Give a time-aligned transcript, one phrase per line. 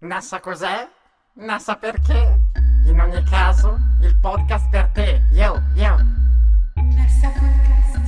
[0.00, 0.88] NASA cos'è?
[1.38, 2.40] NASA perché?
[2.86, 5.24] In ogni caso, il podcast per te.
[5.32, 5.96] Yo, yo.
[6.74, 7.98] NASA Podcast.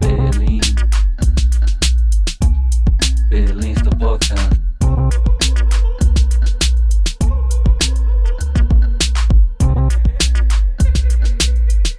[0.00, 0.60] Berlim.
[3.28, 4.58] Berlim sto podcast.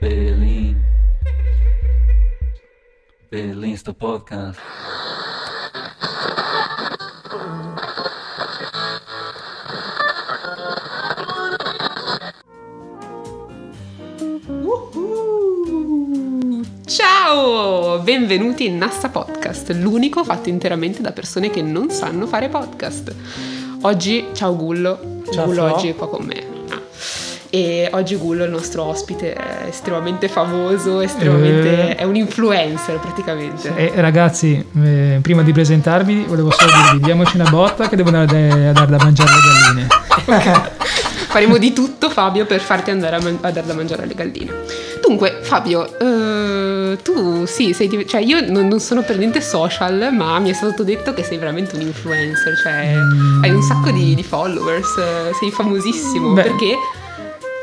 [0.01, 0.85] Berlim.
[3.29, 4.82] Berlim sto podcast.
[18.25, 23.13] Benvenuti in Nassa Podcast, l'unico fatto interamente da persone che non sanno fare podcast.
[23.81, 25.73] Oggi, ciao Gullo, Ciao, Gullo Flo.
[25.75, 26.41] oggi è qua con me.
[26.69, 26.81] Ah.
[27.49, 31.89] E oggi Gullo, il nostro ospite, è estremamente famoso, estremamente...
[31.89, 31.95] Eh.
[31.95, 33.75] è un influencer praticamente.
[33.75, 38.69] Eh, ragazzi, eh, prima di presentarvi, volevo solo dirvi: diamoci una botta che devo andare
[38.69, 39.87] a dare da mangiare alle
[40.31, 40.71] galline.
[41.27, 44.51] Faremo di tutto, Fabio, per farti andare a, man- a dar da mangiare alle galline.
[45.05, 45.99] Dunque, Fabio,
[46.93, 50.53] eh, tu sì, sei cioè io non, non sono per niente social, ma mi è
[50.53, 53.43] stato detto che sei veramente un influencer, cioè Mm.
[53.43, 56.33] hai un sacco di, di followers, eh, sei famosissimo.
[56.33, 56.41] Beh.
[56.43, 56.75] perché?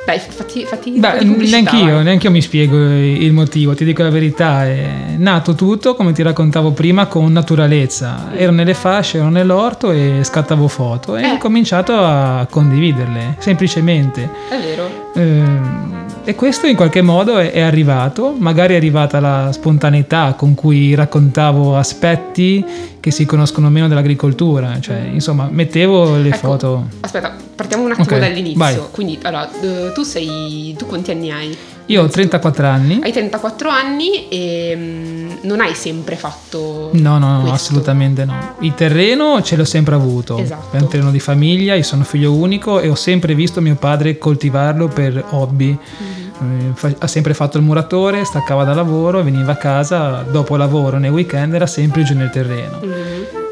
[0.06, 2.04] Dai, fatti, fatti Beh, pubblicità, neanch'io, vai.
[2.04, 4.64] neanch'io mi spiego il motivo, ti dico la verità.
[4.64, 8.30] È nato tutto, come ti raccontavo prima, con naturalezza.
[8.34, 11.30] Ero nelle fasce, ero nell'orto e scattavo foto e Eh.
[11.32, 14.28] ho cominciato a condividerle, semplicemente.
[14.48, 15.10] È vero.
[15.14, 20.94] Ehm, E questo in qualche modo è, arrivato, magari è arrivata la spontaneità con cui
[20.94, 22.64] raccontavo aspetti
[23.00, 26.86] che si conoscono meno dell'agricoltura, cioè insomma mettevo le Ecco, foto.
[27.00, 28.58] Aspetta, partiamo un attimo Ok, dall'inizio.
[28.60, 28.78] vai.
[28.92, 29.50] Quindi, allora,
[29.92, 30.72] tu sei...
[30.78, 31.56] tu quanti anni hai?
[31.86, 33.00] Io ho 34 anni.
[33.02, 38.54] Hai 34 anni e mm, non hai sempre fatto No, no, no, assolutamente no.
[38.60, 40.38] Il terreno ce l'ho sempre avuto.
[40.38, 40.76] Esatto.
[40.76, 44.18] È un terreno di famiglia, io sono figlio unico e ho sempre visto mio padre
[44.18, 45.70] coltivarlo per hobby.
[45.70, 46.19] Mhm.
[46.40, 50.98] Eh, fa- ha sempre fatto il muratore, staccava da lavoro, veniva a casa, dopo lavoro,
[50.98, 52.78] nei weekend era sempre giù nel terreno.
[52.82, 52.92] Mhm.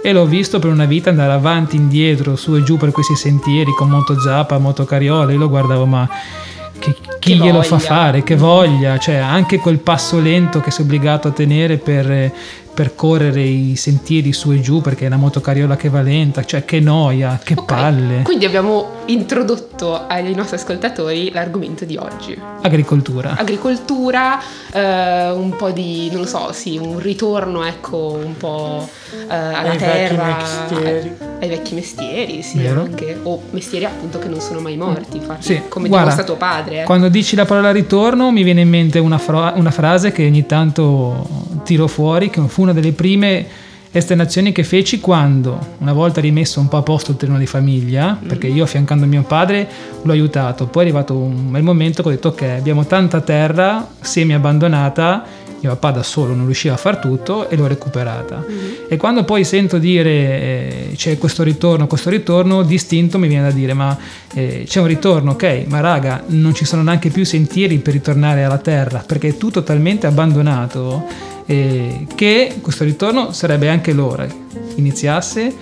[0.02, 3.72] E l'ho visto per una vita andare avanti, indietro, su e giù per questi sentieri
[3.72, 5.32] con moto zappa, moto carriola.
[5.32, 6.08] Io lo guardavo, ma
[6.78, 7.86] che- chi Che glielo fa voglia.
[7.88, 8.22] fare?
[8.22, 8.96] Che voglia!
[8.98, 12.32] Cioè, anche quel passo lento che sei obbligato a tenere per eh,
[12.78, 16.44] percorrere i sentieri su e giù perché è una moto carriola che va lenta.
[16.44, 18.22] Cioè, che noia, che Ok, palle.
[18.22, 22.40] Quindi abbiamo introdotto ai nostri ascoltatori l'argomento di oggi.
[22.62, 23.34] Agricoltura.
[23.36, 24.40] Agricoltura,
[24.70, 28.88] eh, un po' di, non lo so, sì, un ritorno, ecco, un po'
[29.28, 30.36] eh, alla Ai vecchi terra.
[30.36, 31.16] mestieri.
[31.40, 33.18] Ai vecchi mestieri, sì, anche.
[33.22, 36.80] O mestieri appunto che non sono mai morti, infatti, Sì, come guarda, dimostra tuo padre.
[36.80, 36.84] eh.
[36.84, 40.46] Quando dici la parola ritorno mi viene in mente una, fra- una frase che ogni
[40.46, 41.26] tanto
[41.64, 43.46] tiro fuori, che fu una delle prime
[43.90, 48.18] esternazioni che feci quando, una volta rimesso un po' a posto il terreno di famiglia,
[48.26, 49.66] perché io affiancando mio padre
[50.02, 53.88] l'ho aiutato, poi è arrivato un bel momento che ho detto ok, abbiamo tanta terra
[54.00, 55.24] semi abbandonata,
[55.60, 58.44] mio papà da solo non riusciva a far tutto e l'ho recuperata.
[58.88, 63.54] E quando poi sento dire eh, c'è questo ritorno, questo ritorno, distinto mi viene da
[63.54, 63.96] dire ma
[64.34, 68.44] eh, c'è un ritorno, ok, ma raga, non ci sono neanche più sentieri per ritornare
[68.44, 71.04] alla terra perché è tutto talmente abbandonato
[71.46, 74.26] eh, che questo ritorno sarebbe anche l'ora
[74.76, 75.54] iniziasse,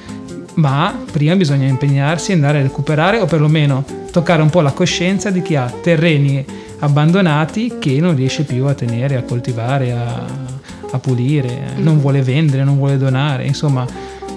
[0.55, 5.31] ma prima bisogna impegnarsi e andare a recuperare o perlomeno toccare un po' la coscienza
[5.31, 6.45] di chi ha terreni
[6.81, 10.25] abbandonati che non riesce più a tenere, a coltivare, a,
[10.91, 13.87] a pulire, non vuole vendere, non vuole donare, insomma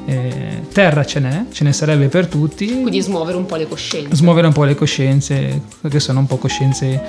[0.06, 4.16] eh, terra ce n'è, ce ne sarebbe per tutti, Quindi smuovere un po' le coscienze.
[4.16, 7.02] smuovere un po' le coscienze, che sono un po' coscienze,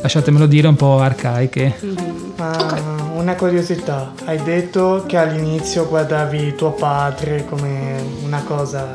[0.00, 1.74] lasciatemelo dire, un po' arcaiche.
[2.36, 2.80] Ma Ok.
[3.16, 7.94] una curiosità, hai detto che all'inizio guardavi tuo padre come
[8.24, 8.94] una cosa,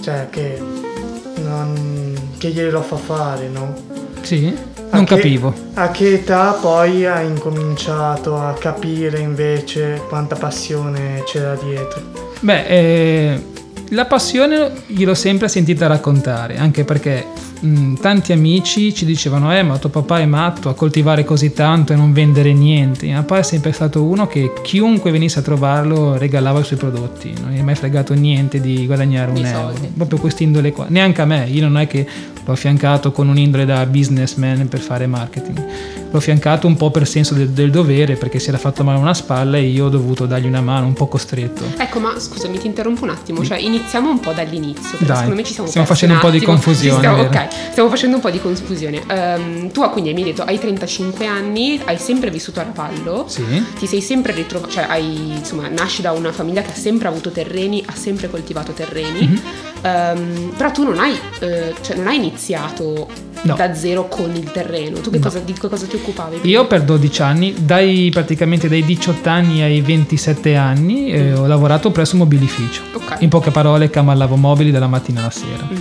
[0.00, 0.60] cioè che
[1.42, 3.74] non che glielo fa fare, no?
[4.22, 4.52] Sì,
[4.94, 5.52] non che- capivo.
[5.74, 12.00] A che età poi hai incominciato a capire invece quanta passione c'era dietro?
[12.40, 13.44] Beh, eh,
[13.90, 17.24] la passione gliel'ho sempre sentita raccontare, anche perché
[17.64, 21.92] mh, tanti amici ci dicevano, eh, ma tuo papà è matto a coltivare così tanto
[21.92, 23.06] e non vendere niente.
[23.06, 27.32] Mio papà è sempre stato uno che chiunque venisse a trovarlo regalava i suoi prodotti,
[27.40, 29.58] non gli è mai fregato niente di guadagnare un Di euro.
[29.72, 29.86] soldi.
[29.96, 30.86] Proprio quest'indole qua.
[30.88, 32.06] Neanche a me, io non è che
[32.44, 35.64] l'ho affiancato con un'indole da businessman per fare marketing.
[36.14, 39.14] L'ho fiancato un po' per senso del, del dovere perché si era fatto male una
[39.14, 41.64] spalla e io ho dovuto dargli una mano un po' costretto.
[41.76, 43.44] Ecco, ma scusami, ti interrompo un attimo.
[43.44, 44.90] Cioè, iniziamo un po' dall'inizio.
[44.90, 47.88] Perché Dai, secondo me ci siamo stiamo facendo un po' di confusione, Stiamo, ok, stiamo
[47.88, 49.02] facendo un po' di confusione.
[49.08, 53.24] Ehm, tu quindi mi hai detto, hai 35 anni, hai sempre vissuto a Rapallo.
[53.26, 53.42] Sì.
[53.76, 57.30] Ti sei sempre ritrovato, cioè hai, insomma, nasci da una famiglia che ha sempre avuto
[57.30, 59.40] terreni, ha sempre coltivato terreni, Mhm.
[59.84, 63.06] Ehm, però tu non hai, eh, cioè non hai iniziato
[63.42, 63.54] No.
[63.56, 65.00] da zero con il terreno.
[65.00, 65.24] Tu che No.
[65.24, 66.38] cosa, di che cosa ti occupavi?
[66.48, 71.90] Io per 12 anni, dai praticamente dai 18 anni ai 27 anni, eh, ho lavorato
[71.90, 72.80] presso un mobilificio.
[72.94, 73.16] Ok.
[73.18, 75.66] In poche parole, camallavo mobili dalla mattina alla sera.
[75.68, 75.80] Mhm.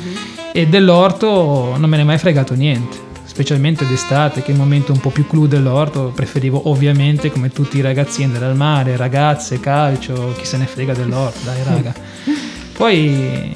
[0.52, 4.92] E dell'orto non me ne è mai fregato niente, specialmente d'estate, che è il momento
[4.92, 6.12] un po' più clou dell'orto.
[6.14, 10.94] Preferivo ovviamente, come tutti i ragazzini, andare al mare, ragazze, calcio, chi se ne frega
[10.94, 11.94] dell'orto, dai raga.
[12.76, 13.52] Poi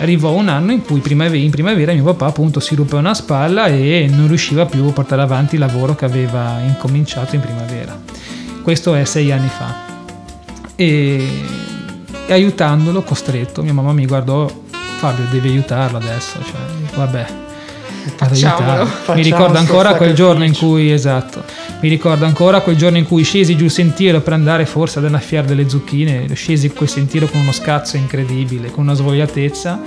[0.00, 4.08] arrivò un anno in cui in primavera mio papà appunto si ruppe una spalla e
[4.10, 7.98] non riusciva più a portare avanti il lavoro che aveva incominciato in primavera.
[8.62, 9.74] Questo è sei anni fa.
[10.74, 11.28] E,
[12.26, 14.50] e aiutandolo, costretto, mia mamma mi guardò,
[14.98, 17.45] Fabio devi aiutarlo adesso, cioè, vabbè.
[18.14, 18.88] Facciamolo.
[19.14, 21.42] Mi ricordo ancora quel giorno in cui, esatto,
[21.80, 25.06] mi ricordo ancora quel giorno in cui scesi giù il sentiero per andare forse ad
[25.06, 29.80] annaffiare delle zucchine, scesi quel sentiero con uno scazzo incredibile, con una svogliatezza.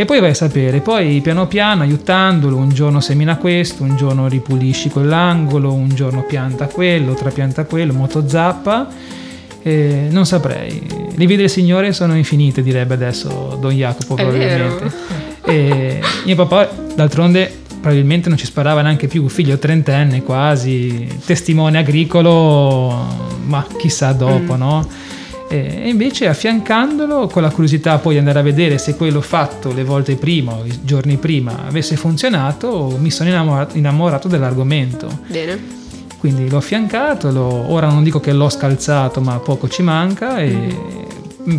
[0.00, 4.28] E poi vai a sapere, poi piano piano aiutandolo, un giorno semina questo, un giorno
[4.28, 8.86] ripulisci quell'angolo, un giorno pianta quello, trapianta quello, motozappa.
[9.60, 10.86] Eh, non saprei.
[11.16, 15.26] Le vie del Signore sono infinite, direbbe adesso Don Jacopo È vero.
[15.48, 23.06] E mio papà, d'altronde, probabilmente non ci sparava neanche più, figlio trentenne quasi, testimone agricolo,
[23.46, 24.58] ma chissà dopo, Mm.
[24.58, 24.86] no?
[25.50, 29.82] E invece affiancandolo con la curiosità poi di andare a vedere se quello fatto le
[29.82, 35.20] volte prima o i giorni prima avesse funzionato, mi sono innamorato, innamorato dell'argomento.
[35.26, 35.76] Bene.
[36.18, 40.74] Quindi l'ho affiancato, l'ho- ora non dico che l'ho scalzato, ma poco ci manca e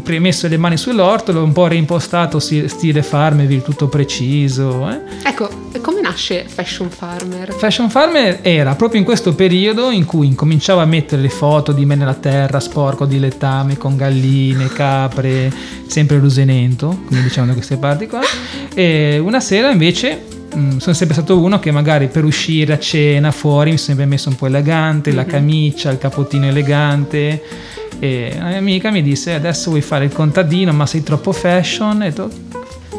[0.03, 4.89] pre- messo le mani sull'orto, l'ho un po' reimpostato stile Farmville, tutto preciso.
[4.89, 4.99] eh.
[5.23, 5.49] Ecco,
[5.81, 7.53] come nasce Fashion Farmer?
[7.53, 11.85] Fashion Farmer era proprio in questo periodo in cui incominciavo a mettere le foto di
[11.85, 15.51] me nella terra, sporco di letame, con galline, capre,
[15.87, 18.21] sempre lusenento, come diciamo da queste parti qua.
[18.73, 23.31] E una sera invece mh, sono sempre stato uno che magari per uscire a cena
[23.31, 27.43] fuori mi sono sempre messo un po' elegante, la camicia, il capottino elegante.
[27.99, 32.01] E una mia amica mi disse adesso vuoi fare il contadino ma sei troppo fashion
[32.01, 32.29] e ho detto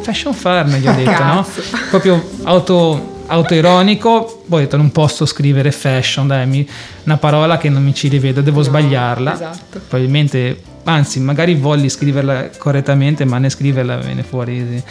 [0.02, 1.46] fashion farmer gli ho detto no?
[1.88, 6.68] Proprio auto, autoironico poi ho detto non posso scrivere fashion dai mi-
[7.04, 9.80] una parola che non mi ci rivedo devo No, sbagliarla esatto.
[9.88, 14.82] probabilmente anzi magari volli scriverla correttamente ma ne scriverla viene fuori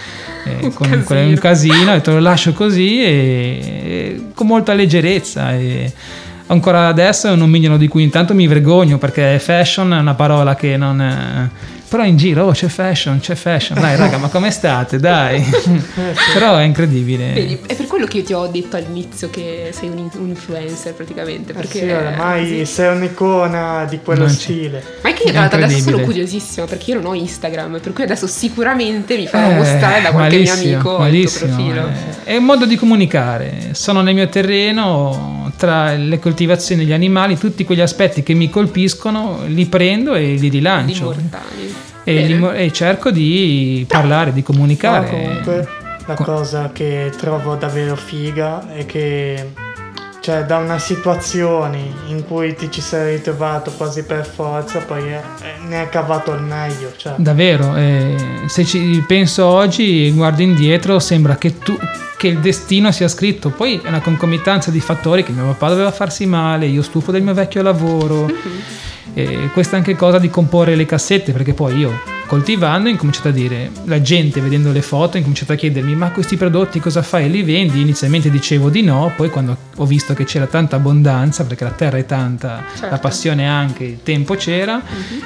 [0.46, 1.28] eh, Un con, casino.
[1.30, 5.92] un casino e te lo lascio così e, e con molta leggerezza e
[6.48, 10.56] ancora adesso è un nomignolo di cui intanto mi vergogno perché fashion è una parola
[10.56, 14.52] che non è- però in giro oh, c'è fashion c'è fashion dai raga ma come
[14.52, 15.44] state dai
[16.34, 19.90] però è incredibile Vedi, è per quello che io ti ho detto all'inizio che sei
[19.90, 21.52] un, in- un influencer praticamente.
[21.52, 24.84] Eh Perché sì, oramai sei un'icona di quello Non stile.
[25.02, 28.04] Ma è che in realtà adesso sono curiosissima perché io non ho Instagram, per cui
[28.04, 31.88] adesso sicuramente mi farò Eh, mostrare da qualche mio malissimo, amico il tuo profilo.
[31.88, 32.24] eh.
[32.24, 33.70] È un modo di comunicare.
[33.72, 39.42] Sono nel mio terreno, tra le coltivazioni degli animali, tutti quegli aspetti che mi colpiscono,
[39.46, 41.04] li prendo e li rilancio.
[41.04, 41.76] mortali.
[42.06, 45.06] E, li e cerco di parlare, di comunicare.
[45.06, 45.68] Ma comunque
[46.06, 49.48] la Co- cosa che trovo davvero figa è che
[50.21, 51.77] cioè da una situazione
[52.07, 55.21] in cui ti ci sei ritrovato quasi per forza poi eh,
[55.68, 58.16] ne hai cavato il meglio cioè Davvero, eh,
[58.48, 61.77] se ci penso oggi, guardo indietro, sembra che, tu,
[62.18, 63.49] che il destino sia scritto.
[63.49, 67.21] Poi è una concomitanza di fattori che mio papà doveva farsi male, io stufo del
[67.21, 68.28] mio vecchio lavoro.
[69.14, 73.30] E questa è anche cosa di comporre le cassette, perché poi io coltivando ho incominciato
[73.30, 77.02] a dire, la gente vedendo le foto ha incominciato a chiedermi ma questi prodotti cosa
[77.02, 77.28] fai?
[77.28, 77.81] Li vendi?
[77.81, 81.98] Inizialmente dicevo di no, poi quando ho visto che c'era tanta abbondanza, perché la terra
[81.98, 82.88] è tanta, Certo.
[82.92, 84.80] la passione anche, il tempo c'era,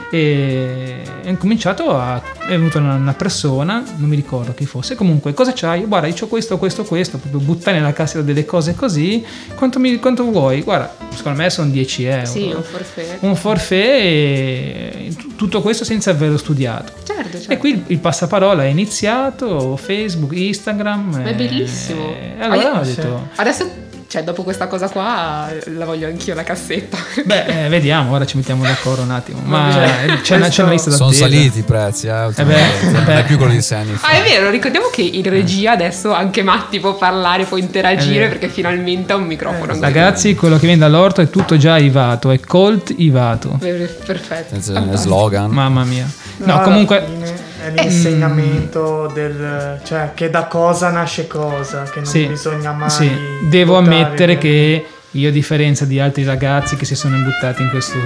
[0.09, 2.21] e ho incominciato a...
[2.39, 5.83] è venuta una, persona, non mi ricordo chi fosse, comunque cosa c'hai?
[5.83, 9.21] Guarda, io ho questo, questo, questo, proprio buttare nella cassetta delle cose così,
[9.55, 10.61] quanto, mi- quanto vuoi?
[10.61, 12.25] Guarda, secondo me sono 10 euro.
[12.25, 13.17] Sì, un forfait.
[13.19, 16.92] un forfait e tutto questo senza averlo studiato.
[17.03, 17.51] Certo, certo.
[17.51, 21.09] E qui il- il passaparola è iniziato, Facebook, Instagram.
[21.11, 22.13] Ma è e- bellissimo.
[22.13, 22.95] E allora Ah, ho sì.
[22.95, 23.27] detto...
[23.35, 26.97] Adesso cioè dopo questa cosa qua la voglio anch'io la cassetta.
[27.25, 29.39] Beh, eh, vediamo, ora ci mettiamo d'accordo un attimo.
[29.43, 31.23] Ma eh, c'è una, c'è una lista Sono d'attesa.
[31.27, 32.85] saliti i prezzi, eh, ultimamente.
[32.85, 34.07] beh, non è più quello di sei anni fa.
[34.09, 38.29] Ah, è vero, ricordiamo che in regia adesso anche Matti può parlare, può interagire vero.
[38.29, 39.71] perché finalmente ha un microfono.
[39.71, 43.57] anche Ragazzi, quello che viene dall'orto è tutto già ivato, è colt ivato.
[43.57, 44.53] Perfetto.
[44.55, 45.49] È slogan.
[45.49, 46.07] Mamma mia.
[46.37, 49.79] No, alla comunque fine È l'insegnamento del...
[49.83, 52.89] cioè che da cosa nasce cosa, che non Sì, bisogna mai...
[52.89, 53.09] sì,
[53.49, 54.85] devo ammettere che
[55.15, 57.97] io a differenza di altri ragazzi che si sono buttati in questo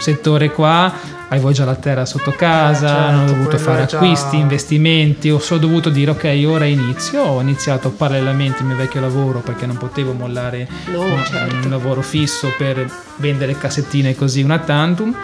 [0.00, 0.92] settore qua,
[1.28, 5.30] avevo già la terra sotto casa, Eh, certo, non ho dovuto fare già- acquisti, investimenti,
[5.30, 9.66] ho solo dovuto dire ok ora inizio, ho iniziato parallelamente il mio vecchio lavoro perché
[9.66, 11.54] non potevo mollare No, un, certo.
[11.62, 12.84] un lavoro fisso per
[13.18, 15.14] vendere cassettine così una tantum,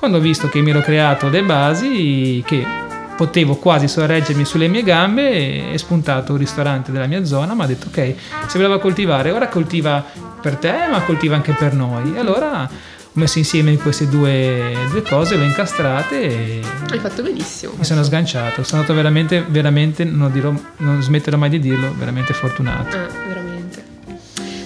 [0.00, 2.64] quando ho visto che mi ero creato le basi che
[3.18, 7.66] potevo quasi sorreggermi sulle mie gambe è spuntato un ristorante della mia zona mi ha
[7.66, 8.14] detto ok
[8.46, 10.02] se voleva coltivare ora coltiva
[10.40, 15.02] per te ma coltiva anche per noi e allora ho messo insieme queste due, due
[15.02, 17.74] cose le ho incastrate e Hai fatto benissimo.
[17.76, 22.32] mi sono sganciato sono stato veramente veramente non, dirò, non smetterò mai di dirlo veramente
[22.32, 23.59] fortunato Ah, veramente.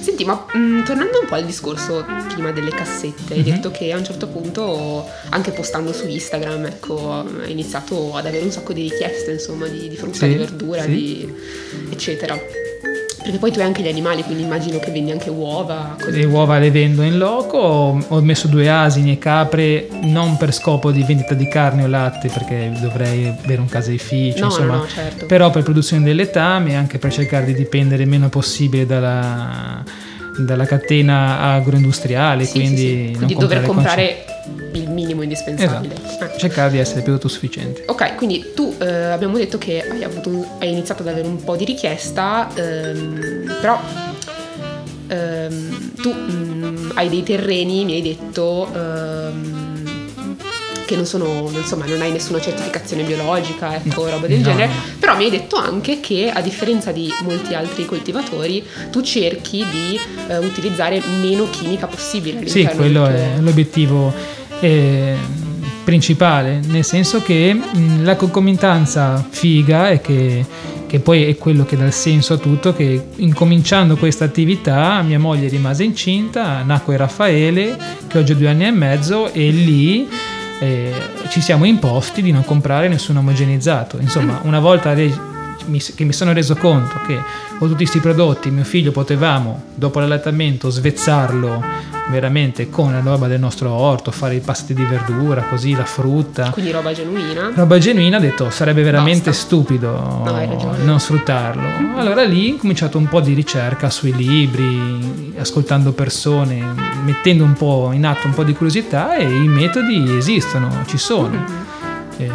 [0.04, 3.44] Senti, ma mh, tornando un po' al discorso prima delle cassette, hai Mhm.
[3.46, 8.44] detto che a un certo punto, anche postando su Instagram, ecco, hai iniziato ad avere
[8.44, 10.88] un sacco di richieste, insomma, di, di frutta, Sì, di verdura, sì.
[10.90, 11.34] di,
[11.90, 12.38] eccetera.
[13.24, 16.26] Perché poi tu hai anche gli animali, quindi immagino che vendi anche uova, cose le
[16.26, 17.56] uova le vendo in loco
[18.06, 22.28] ho, messo due asini e capre non per scopo di vendita di carne o latte
[22.28, 25.24] perché dovrei avere un caseificio No, insomma no, no, certo.
[25.24, 29.82] però per produzione del letame e anche per cercare di dipendere il meno possibile dalla,
[30.38, 33.04] dalla catena agroindustriale Sì, quindi, sì, sì.
[33.04, 34.63] non Quindi dover comprare comprare
[34.94, 35.94] minimo indispensabile.
[35.94, 36.24] Esatto.
[36.34, 36.38] Eh.
[36.38, 40.46] cercare di essere più autosufficiente Ok, quindi tu eh, abbiamo detto che hai, avuto un-
[40.60, 43.78] hai iniziato ad avere un po' di richiesta, ehm, però
[45.08, 49.62] ehm, tu mm, hai dei terreni, mi hai detto, ehm,
[50.86, 55.16] che non sono, insomma, non hai nessuna certificazione biologica, ecco, roba del No, genere, però
[55.16, 59.98] mi hai detto anche che a differenza di molti altri coltivatori, tu cerchi di
[60.28, 62.46] eh, utilizzare meno chimica possibile.
[62.46, 64.12] Sì, quello è l'obiettivo
[64.60, 65.16] eh,
[65.84, 70.44] principale, nel senso che mh, la concomitanza figa è che,
[70.86, 75.18] che poi è quello che dà il senso a tutto, che incominciando questa attività mia
[75.18, 80.08] moglie rimase incinta, nacque Raffaele che oggi ha due anni e mezzo e lì
[80.60, 80.92] eh,
[81.28, 83.98] ci siamo imposti di non comprare nessun omogenizzato.
[84.00, 84.94] Insomma, una volta
[85.66, 87.18] mi- che mi sono reso conto che
[87.58, 91.62] con tutti questi prodotti mio figlio potevamo, dopo l'allattamento, svezzarlo
[92.10, 96.50] veramente con la roba del nostro orto, fare i pasti di verdura, così la frutta.
[96.50, 97.50] Quindi roba genuina.
[97.54, 99.44] Roba genuina, ho detto sarebbe veramente Basta.
[99.46, 100.78] stupido ragione.
[100.84, 101.62] non sfruttarlo.
[101.96, 106.62] Allora lì ho cominciato un po' di ricerca sui libri, ascoltando persone,
[107.04, 111.42] mettendo un po' in atto un po' di curiosità e i metodi esistono, ci sono.
[112.18, 112.30] Eh,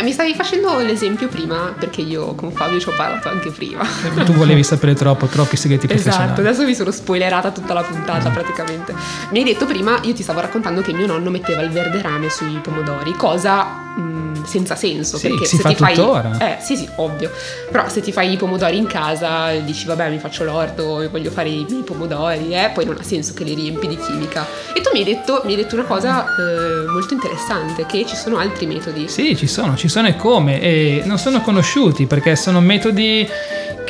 [0.00, 3.84] Eh, mi stavi facendo l'esempio prima, perché io con Fabio ci ho parlato anche prima.
[4.24, 6.40] tu volevi sapere troppo, troppi segreti Esatto, professionali.
[6.40, 8.94] adesso mi sono spoilerata tutta la puntata praticamente.
[9.30, 12.30] Mi hai detto prima, io ti stavo raccontando che mio nonno metteva il verde rame
[12.30, 15.16] sui pomodori, cosa mh, senza senso.
[15.16, 15.94] Sì, perché si se fa ti fai.
[15.94, 16.38] tuttora.
[16.38, 17.30] Eh, sì, sì, ovvio.
[17.70, 21.48] Però se ti fai i pomodori in casa, dici vabbè, mi faccio l'orto, voglio fare
[21.48, 24.46] i miei pomodori, eh, poi non ha senso che li riempi di chimica.
[24.74, 28.16] E tu mi hai detto, mi hai detto una cosa eh, molto interessante, che ci
[28.16, 29.08] sono altri metodi.
[29.08, 30.60] Sì, ci sono, ci sono e come.
[30.60, 33.28] E non sono conosciuti perché sono metodi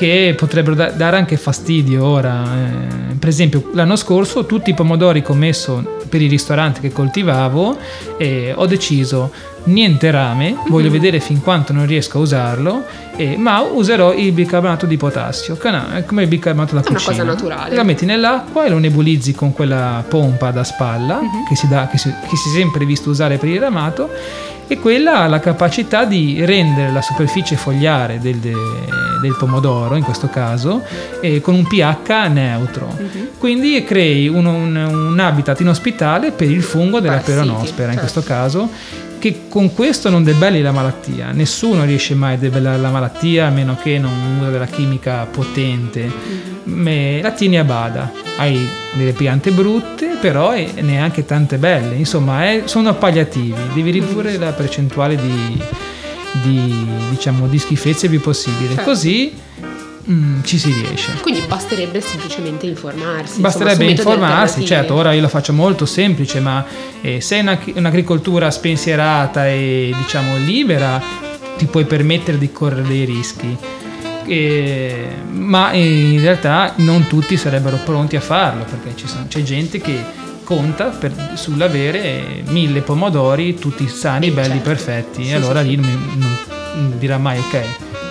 [0.01, 2.43] che potrebbero da- dare anche fastidio ora.
[2.43, 6.91] Eh, per esempio, l'anno scorso tutti i pomodori che ho messo per i ristoranti che
[6.91, 7.77] coltivavo,
[8.17, 9.31] eh, ho deciso
[9.65, 12.83] niente rame, voglio vedere fin quanto non riesco a usarlo,
[13.17, 17.25] eh, ma userò il bicarbonato di potassio, è come il bicarbonato da È una cucina.
[17.25, 17.77] cosa naturale.
[17.77, 21.99] La metti nell'acqua e lo nebulizzi con quella pompa da spalla che, si dà, che,
[21.99, 24.09] si, che si è sempre visto usare per il ramato
[24.73, 28.53] e quella ha la capacità di rendere la superficie fogliare del, de-
[29.21, 30.83] del pomodoro, in questo caso,
[31.21, 32.97] eh, con un pH neutro.
[33.37, 38.13] Quindi crei un, un- un habitat inospitale per il fungo della Parassiti, peronospera, in certo.
[38.13, 38.71] questo caso,
[39.21, 41.31] che con questo non debelli la malattia.
[41.31, 46.11] Nessuno riesce mai a debellare la malattia a meno che non usa della chimica potente.
[46.65, 48.11] Me- la tieni a bada.
[48.39, 51.95] Hai delle piante brutte, però neanche tante belle.
[51.95, 53.55] Insomma, è- sono palliativi.
[53.75, 55.63] Devi ridurre la percentuale di,
[56.43, 58.75] di, diciamo, di schifezze il più possibile.
[58.75, 58.91] Certo.
[58.91, 59.33] Così
[60.09, 61.13] mm, ci si riesce.
[61.21, 63.41] Quindi basterebbe semplicemente informarsi.
[63.41, 66.65] Basterebbe insomma, informarsi, certo, ora io lo faccio molto semplice, ma
[67.01, 71.01] eh, se una- un'agricoltura spensierata e diciamo libera,
[71.59, 73.57] ti puoi permettere di correre dei rischi.
[74.27, 79.81] E- ma in realtà non tutti sarebbero pronti a farlo perché ci sono- c'è gente
[79.81, 79.99] che
[80.45, 84.63] conta per- sull'avere mille pomodori tutti sani, Eh, belli, certo.
[84.69, 86.37] perfetti Sì, e allora sì, lì non-
[86.75, 87.65] non dirà mai ok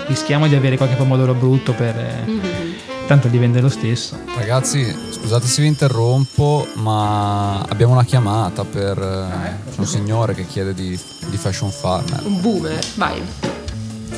[0.10, 2.76] rischiamo di avere qualche pomodoro brutto per eh, Mhm.
[3.08, 8.98] tanto li vende lo stesso Ragazzi, scusate se vi interrompo, ma abbiamo una chiamata per
[8.98, 12.22] eh, c'è un signore che chiede di, di Fashion Farmer.
[12.26, 13.22] Un boomer, vai.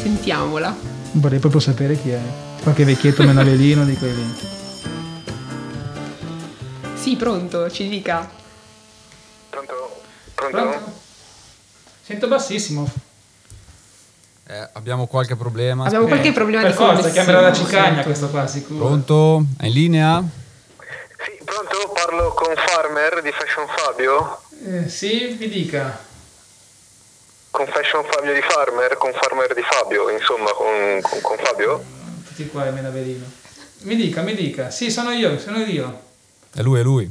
[0.02, 0.76] Sentiamola.
[1.14, 2.20] vorrei proprio sapere chi è
[2.64, 4.34] qualche vecchietto menavelino di quelli
[6.96, 8.30] Sì, pronto, ci dica.
[9.50, 10.02] Pronto?
[10.36, 11.00] Pronto?
[12.04, 12.90] sento bassissimo
[14.48, 15.86] Eh, abbiamo qualche problema?
[15.86, 19.44] Abbiamo qualche problema per di forza chiamerà la cicagna questo qua sicuro Pronto?
[19.58, 20.24] È in linea?
[21.24, 21.92] Sì, pronto?
[21.94, 24.42] Parlo con Farmer di Fashion Fabio?
[24.66, 25.98] Eh, sì mi dica
[27.52, 28.98] Con Fashion Fabio di Farmer?
[28.98, 31.84] Con Farmer di Fabio, insomma, con, con- con Fabio?
[32.28, 33.26] tutti qua è menavelino
[33.84, 36.02] mi dica mi dica sì sono io sono io
[36.54, 37.10] È lui, è lui.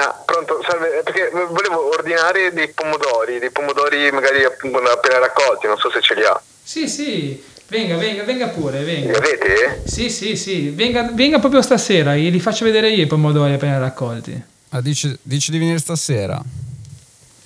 [0.00, 5.66] Ah, pronto, salve, eh, perché volevo ordinare dei pomodori, dei pomodori magari appunto appena raccolti,
[5.66, 6.40] non so se ce li ha.
[6.62, 9.82] sì sì venga venga venga pure Li venga avete?
[9.84, 13.78] sì sì sì venga, venga proprio stasera io li faccio vedere io i pomodori appena
[13.78, 16.40] raccolti Ah, dici, dici di venire stasera?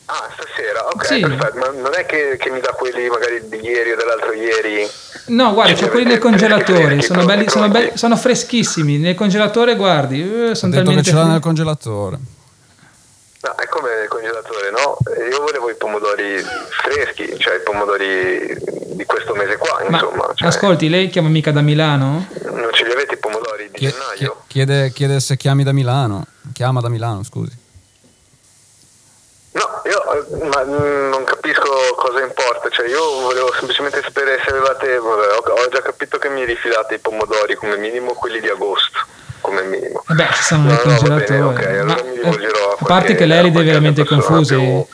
[0.06, 1.20] Ah, stasera, ok, Sì.
[1.20, 4.86] perfetto, ma non è che, che mi dà quelli magari di ieri o dell'altro ieri?
[5.28, 8.98] No, guardi, Sì, c'ho quelli nel congelatore, sono, belli, sono, belli- sono freschissimi.
[8.98, 12.18] Nel congelatore, guardi, eh, Ho sono detto che talmente ce l'ha nel congelatore.
[13.40, 14.96] No, è come nel congelatore, no?
[15.30, 16.42] Io volevo i pomodori
[16.82, 18.56] freschi, cioè i pomodori
[18.94, 20.30] di questo mese qua, Ma insomma.
[20.34, 22.26] cioè, ascolti, lei chiama mica da Milano?
[22.44, 24.16] Non ce li avete i pomodori di Chie- gennaio?
[24.16, 24.32] chie-
[24.64, 26.26] chiede, chiede se chiami da Milano.
[26.52, 27.62] Chiama da Milano, scusi.
[29.52, 34.98] No, io ma, mm, non capisco cosa importa, cioè io volevo semplicemente sapere se avevate,
[34.98, 38.98] vabbè, ho, ho già capito che mi rifilate i pomodori come minimo quelli di agosto,
[39.44, 40.02] come minimo.
[40.06, 41.44] Vabbè, ci sono No, nel no, va bene, congelatore.
[41.44, 42.48] ok, allora Ma, mi eh,
[42.80, 44.54] a parte che lei li deve veramente confusi.
[44.56, 44.86] Più,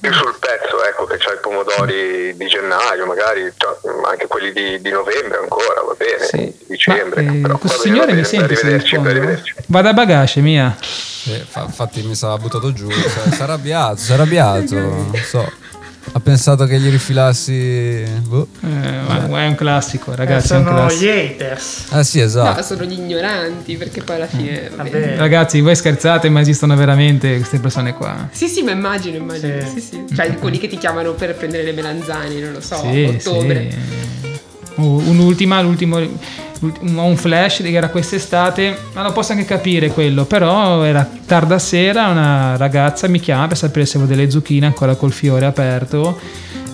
[0.00, 3.74] più sul pezzo, ecco, che c'ha i pomodori di gennaio, magari cioè,
[4.08, 6.36] anche quelli di, di novembre ancora, va bene, Sì.
[6.58, 7.22] di dicembre.
[7.22, 9.08] Ma, eh, però, questo bene, signore va mi bene, sente se arrivederci, rispondo?
[9.10, 9.54] arrivederci.
[9.66, 10.76] Vada a bagage, mia.
[10.80, 12.90] Sì, fa- infatti mi stava buttato giù.
[12.90, 14.74] Si è arrabbiato, si è arrabbiato.
[14.74, 15.50] Non so.
[16.12, 18.04] Ha pensato che gli rifilassi.
[18.22, 18.46] boh.
[18.62, 20.52] Eh, ma è un classico, Eh, ragazzi.
[20.52, 21.02] è un sono classico.
[21.04, 21.86] gli haters.
[21.92, 22.62] Eh sì, No, esatto.
[22.62, 24.70] sono gli ignoranti, perché poi alla fine...
[24.74, 24.90] vabbè.
[24.90, 25.16] Vabbè.
[25.16, 28.28] Ragazzi, voi scherzate, ma esistono veramente queste persone qua?
[28.30, 29.60] Sì, sì, ma immagino, immagino.
[29.66, 29.80] Sì.
[29.80, 30.14] Sì, sì.
[30.14, 33.70] Cioè, quelli che ti chiamano per prendere le melanzane, non lo so, Sì, ottobre.
[33.70, 33.78] sì.
[34.76, 36.00] Uh, Un'ultima, l'ultimo-
[36.80, 42.08] un flash che era quest'estate, ma lo posso anche capire quello, però era tarda sera,
[42.08, 46.18] una ragazza mi chiama per sapere se avevo delle zucchine ancora col fiore aperto,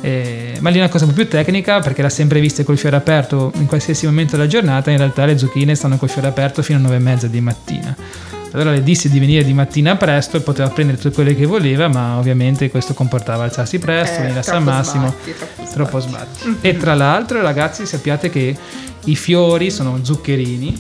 [0.00, 2.78] eh, ma lì è una cosa un po' più tecnica perché l'ha sempre viste col
[2.78, 6.62] fiore aperto in qualsiasi momento della giornata, in realtà le zucchine stanno col fiore aperto
[6.62, 7.96] fino alle 9 e mezza di mattina.
[8.52, 11.88] Allora le dissi di venire di mattina presto e poteva prendere tutte quelle che voleva,
[11.88, 15.08] ma ovviamente questo comportava alzarsi presto, Eh, venire a San Massimo.
[15.08, 16.56] sbatti, troppo Troppo sbatti.
[16.60, 18.56] E tra l'altro, ragazzi, sappiate che
[19.04, 20.76] i fiori sono zuccherini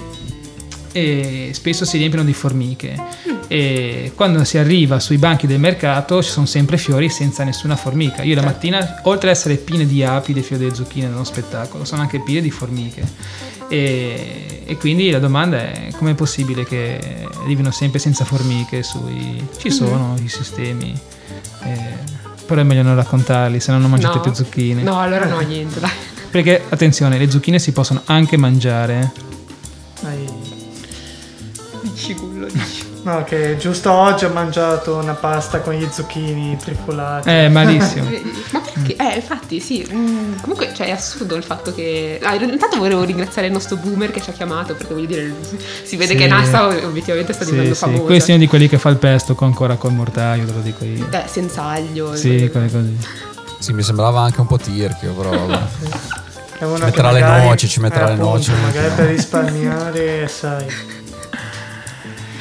[0.92, 2.96] e spesso si riempiono di formiche.
[3.46, 8.22] E quando si arriva sui banchi del mercato ci sono sempre fiori senza nessuna formica.
[8.22, 11.84] Io la mattina, oltre ad essere piene di api dei fiori delle zucchine nello spettacolo,
[11.84, 13.02] sono anche piene di formiche.
[13.72, 19.46] E, e quindi la domanda è come è possibile che arrivino sempre senza formiche sui...
[19.56, 20.92] Ci sono i sistemi.
[21.62, 24.22] eh, però è meglio non raccontarli, se no non mangiate No.
[24.22, 24.82] più zucchine.
[24.82, 25.90] No, allora no, niente, dai.
[26.32, 29.12] Perché attenzione, le zucchine si possono anche mangiare.
[30.02, 30.28] Ai-
[31.82, 32.79] Dici quello, dici.
[33.02, 37.28] No, che giusto oggi ho mangiato una pasta con gli zucchini trifolati.
[37.30, 38.04] Eh, malissimo.
[38.52, 38.94] Ma perché?
[38.96, 39.86] Eh, infatti, sì.
[39.90, 42.20] mm, comunque, cioè, è assurdo il fatto che.
[42.22, 45.34] Ah, intanto volevo ringraziare il nostro boomer che ci ha chiamato, perché voglio dire,
[45.82, 46.18] si vede Sì.
[46.18, 47.84] che NASA obiettivamente sta Sì, diventando sì.
[47.84, 48.02] famosa.
[48.04, 50.60] Questo è uno di quelli che fa il pesto con ancora col mortaio, te lo
[50.60, 51.06] dico io.
[51.10, 52.14] Eh, senza aglio.
[52.14, 52.92] Sì, quelle cose.
[53.60, 55.30] Sì, mi sembrava anche un po' tirchio, però.
[56.60, 58.50] Ci metterà le magari- noci, ci metterà eh, le appunto, noci.
[58.62, 60.66] Magari per risparmiare, sai.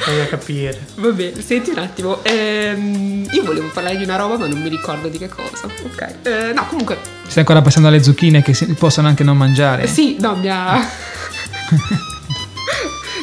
[0.06, 0.86] Vai a capire.
[0.96, 2.22] Vabbè, senti un attimo.
[2.24, 5.66] ehm, io volevo parlare di una roba, ma non mi ricordo di che cosa.
[5.84, 6.14] Ok.
[6.22, 6.98] Eh, no, comunque.
[7.26, 9.86] Stai ancora passando alle zucchine che si possono anche non mangiare.
[9.86, 10.78] Sì, no, mi ha.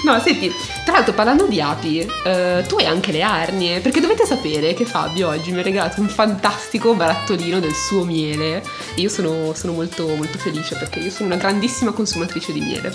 [0.04, 0.50] No, senti,
[0.86, 4.86] tra l'altro parlando di api, eh, tu hai anche le arnie, perché dovete sapere che
[4.86, 8.64] Fabio oggi mi ha regalato un fantastico barattolino del suo miele
[8.96, 12.94] e io sono, sono molto, molto felice perché io sono una grandissima consumatrice di miele.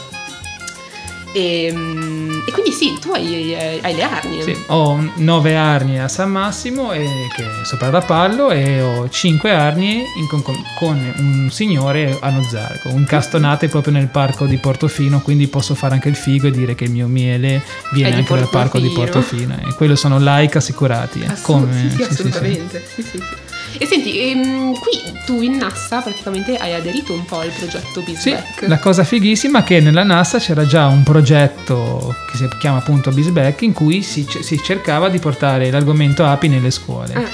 [1.34, 4.42] E, mm, e quindi sì, tu hai, hai le arnie.
[4.42, 9.50] Sì, ho 9 arnie a San Massimo e, che è sopra Rapallo e ho 5
[9.50, 15.48] arnie in con, con- un signore a Nozzarco, incastonate proprio nel parco di Portofino, quindi
[15.48, 18.78] posso fare anche il figo e dire che il mio miele viene anche dal parco
[18.78, 19.56] di Portofino.
[19.66, 21.20] E quello sono like assicurati.
[21.20, 22.02] eh, sì, sì, sì, sì.
[22.12, 22.84] assolutamente.
[22.94, 23.51] Sì, sì, sì.
[23.78, 28.30] E senti, ehm, qui tu in NASA praticamente hai aderito un po' al progetto Sì,
[28.30, 28.66] Bisback.
[28.68, 33.10] la cosa fighissima è che nella NASA c'era già un progetto che si chiama appunto
[33.10, 37.14] Bisback in cui si, si cercava di portare l'argomento api nelle scuole.
[37.14, 37.24] Ah.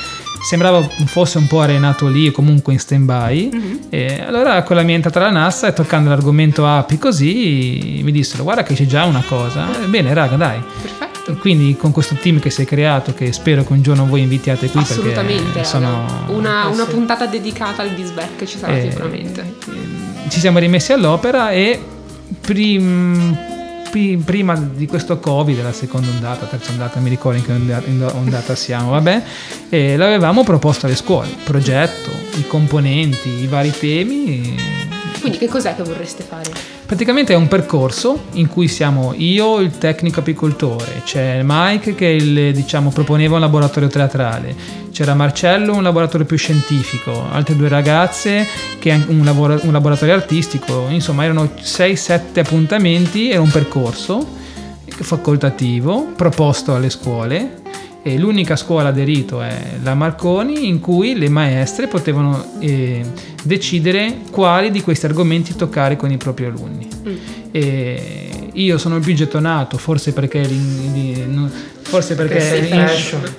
[0.49, 3.51] Sembrava fosse un po' arenato lì comunque in stand-by.
[3.53, 3.79] Mhm.
[3.91, 8.45] E allora con la mia entrata alla NASA e toccando l'argomento api così mi dissero
[8.45, 9.67] guarda che c'è già una cosa.
[9.83, 10.63] Eh, Bene raga dai.
[10.81, 11.08] Perfetto.
[11.29, 14.23] E quindi con questo team che si è creato che spero che un giorno voi
[14.23, 15.63] invitiate qui Assolutamente.
[15.65, 16.07] sono...
[16.29, 16.91] Una, Eh, una sì.
[16.91, 19.41] puntata dedicata al Bisback ci sarà Eh, sicuramente.
[19.41, 21.79] eh, ci siamo rimessi all'opera e
[22.41, 23.37] prim-
[23.91, 28.55] pri- prima di questo covid la seconda ondata terza ondata mi ricordo in che ondata
[28.55, 29.23] siamo vabbè
[29.71, 35.49] eh, l'avevamo proposto alle scuole il progetto i componenti i vari temi e Quindi che
[35.49, 36.51] cos'è che vorreste fare?
[36.89, 42.55] Praticamente è un percorso in cui siamo io, il tecnico apicoltore, c'è Mike che il,
[42.55, 44.57] diciamo, proponeva un laboratorio teatrale,
[44.91, 48.47] c'era Marcello, un laboratorio più scientifico, altre due ragazze
[48.79, 54.27] che un, lavoro- un laboratorio artistico, insomma erano 6-7 appuntamenti, era un percorso
[54.87, 57.67] facoltativo proposto alle scuole
[58.15, 63.05] e l'unica scuola aderito è la Marconi in cui le maestre potevano eh,
[63.43, 66.89] decidere quali di questi argomenti toccare con i propri alunni.
[67.51, 71.51] E io sono il più gettonato, forse perché, di- no-
[71.83, 72.89] forse perché Perché sei in-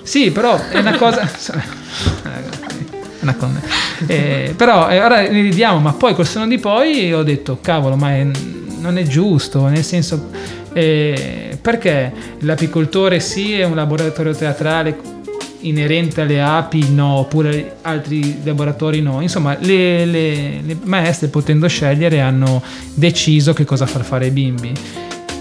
[0.03, 1.29] sì, però è una cosa.
[3.21, 3.59] Una con-
[4.07, 7.97] eh, però eh, ora ne ridiamo, ma poi col senno di poi ho detto, cavolo,
[7.97, 8.25] ma è-
[8.79, 10.29] non è giusto, nel senso,
[10.73, 15.17] eh, perché l'apicoltore sì è un laboratorio teatrale
[15.61, 19.21] inerente alle api no, oppure altri laboratori no.
[19.21, 22.61] Insomma, le, le- le maestre potendo scegliere hanno
[22.93, 24.71] deciso che cosa far fare ai bimbi,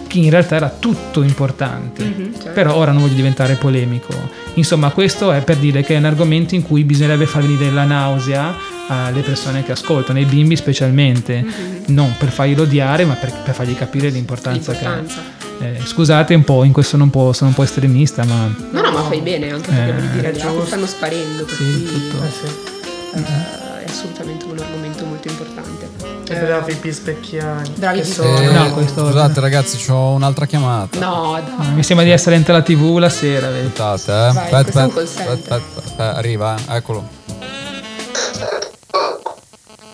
[0.06, 2.02] che in realtà era tutto importante.
[2.04, 2.50] Mhm, certo.
[2.52, 4.12] Però ora non voglio diventare polemico.
[4.54, 7.84] Insomma, questo è per dire che è un argomento in cui bisognerebbe far venire la
[7.84, 11.44] nausea alle persone che ascoltano, ai bimbi specialmente,
[11.86, 15.14] non per farglielo odiare, ma per, per fargli capire l'importanza, L'importanza.
[15.58, 15.66] che ha.
[15.66, 18.90] Eh, scusate un po', in questo non può- sono un po' estremista, ma No, no,
[18.92, 22.22] ma fai bene anche perché Eh, voglio dire, è le stanno sparendo, Sì, tutto.
[22.24, 23.18] Eh sì.
[23.18, 25.86] eh, è assolutamente un argomento molto importante.
[26.30, 27.70] E bravi bisbecchiani.
[27.76, 28.46] Bravi che bisbecchiani.
[28.46, 30.98] sono- No, questo- Scusate ragazzi, ho un'altra chiamata.
[31.00, 31.72] No, dai.
[31.74, 33.48] mi sembra di essere in la tv la sera.
[33.48, 34.32] Aspettate, eh.
[34.32, 36.76] Vai, aspetta, arriva, eh.
[36.76, 37.16] eccolo.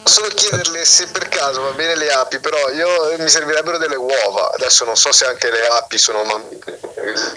[0.05, 4.53] Solo chiederle se per caso va bene le api, però io mi servirebbero delle uova.
[4.53, 6.79] Adesso non so se anche le api sono mammiferi,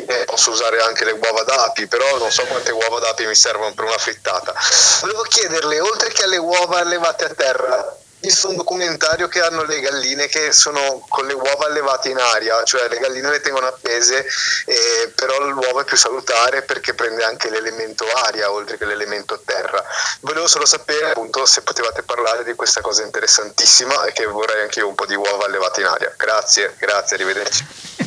[0.05, 3.73] eh, posso usare anche le uova d'api, però non so quante uova d'api mi servono
[3.73, 4.53] per una frittata.
[5.01, 9.79] Volevo chiederle, oltre che alle uova allevate a terra, visto un documentario che hanno le
[9.79, 14.25] galline che sono con le uova allevate in aria, cioè le galline le tengono appese,
[14.65, 19.83] eh, però l'uovo è più salutare perché prende anche l'elemento aria oltre che l'elemento terra.
[20.21, 24.79] Volevo solo sapere appunto se potevate parlare di questa cosa interessantissima e che vorrei anche
[24.79, 26.13] io un po' di uova allevate in aria.
[26.17, 28.05] Grazie, grazie, arrivederci.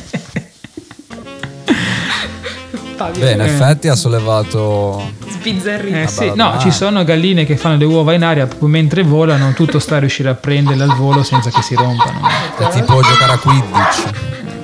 [3.03, 3.23] Fabio.
[3.23, 3.45] Beh, in Eh.
[3.45, 5.11] effetti ha sollevato...
[5.27, 5.97] Sbizzarrito.
[5.97, 9.53] Eh sì, no, ci sono galline che fanno le uova in aria proprio mentre volano,
[9.53, 12.19] tutto sta a riuscire a prenderle al volo senza che si rompano.
[12.57, 14.03] È tipo giocare a Quidditch.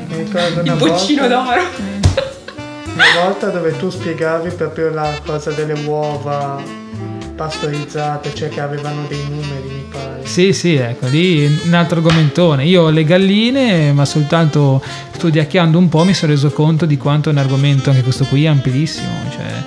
[0.08, 1.62] Mi ricordo Il boccino volta, d'oro.
[2.94, 6.62] una volta dove tu spiegavi proprio la cosa delle uova
[7.38, 10.26] pastorizzate, cioè che avevano dei numeri, mi pare.
[10.26, 12.66] Sì, sì, ecco, lì un altro argomentone.
[12.66, 14.82] Io ho le galline, ma soltanto
[15.14, 18.48] studiacchiando un po' mi sono reso conto di quanto è un argomento, anche questo qui,
[18.48, 19.08] amplissimo.
[19.32, 19.64] Cioè,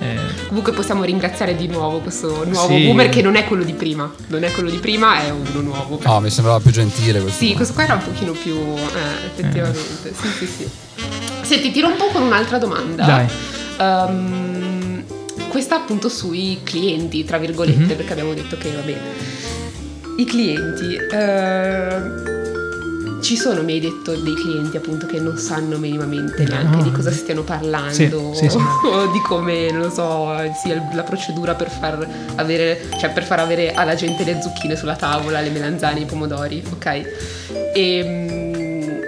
[0.00, 0.16] eh,
[0.48, 2.84] Comunque possiamo ringraziare di nuovo questo nuovo Sì.
[2.84, 4.12] boomer che non è quello di prima.
[4.28, 5.98] Non è quello di prima, è uno nuovo.
[6.04, 7.44] No, mi sembrava più gentile questo.
[7.44, 8.54] Sì, questo qua era un pochino più...
[8.54, 9.80] Eh, effettivamente.
[10.14, 10.68] Sì, sì, sì.
[11.42, 13.04] Senti, tiro un po' con un'altra domanda.
[13.04, 13.26] Dai.
[13.78, 14.55] Ehm,
[15.56, 17.96] questa appunto sui clienti, tra virgolette, Mhm.
[17.96, 19.00] perché abbiamo detto che va bene.
[20.18, 20.98] I clienti...
[21.10, 22.24] ehm,
[23.22, 26.82] ci sono, mi hai detto, dei clienti appunto che non sanno minimamente neanche No.
[26.82, 28.58] di cosa stiano parlando Sì, sì, sì.
[28.58, 33.40] o di come, non lo so, sia la procedura per far avere, cioè per far
[33.40, 36.86] avere alla gente le zucchine sulla tavola, le melanzane, i pomodori, ok?
[37.74, 39.00] E,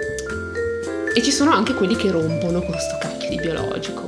[1.13, 4.07] e ci sono anche quelli che rompono con sto cacchio di biologico.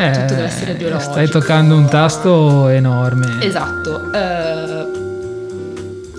[0.00, 1.12] Eh, Tutto deve essere biologico.
[1.12, 3.38] Stai toccando un tasto enorme.
[3.42, 4.10] Esatto.
[4.12, 4.98] eh,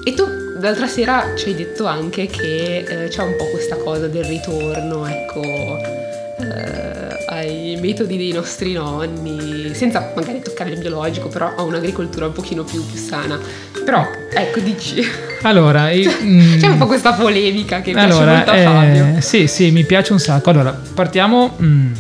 [0.03, 0.25] e tu
[0.59, 5.05] l'altra sera ci hai detto anche che eh, c'è un po' questa cosa del ritorno,
[5.07, 12.27] ecco, eh, ai metodi dei nostri nonni, senza magari toccare il biologico, però a un'agricoltura
[12.27, 13.39] un pochino più, più sana.
[13.83, 15.03] Però, ecco, dici,
[15.43, 19.21] Allora, io- mm, c'è un po' questa polemica che piace allora, molto a eh, Fabio.
[19.21, 20.49] sì, sì, mi piace un sacco.
[20.51, 21.93] Allora, partiamo mm,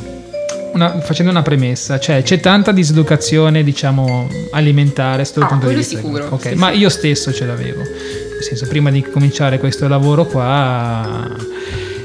[0.73, 5.97] una- facendo una premessa, cioè c'è tanta diseducazione, diciamo, alimentare il Ah, punto di vista.
[5.97, 6.77] sicuro, Ok, sì, ma sì.
[6.77, 7.79] io stesso ce l'avevo.
[7.81, 11.29] Nel senso, prima di cominciare questo lavoro qua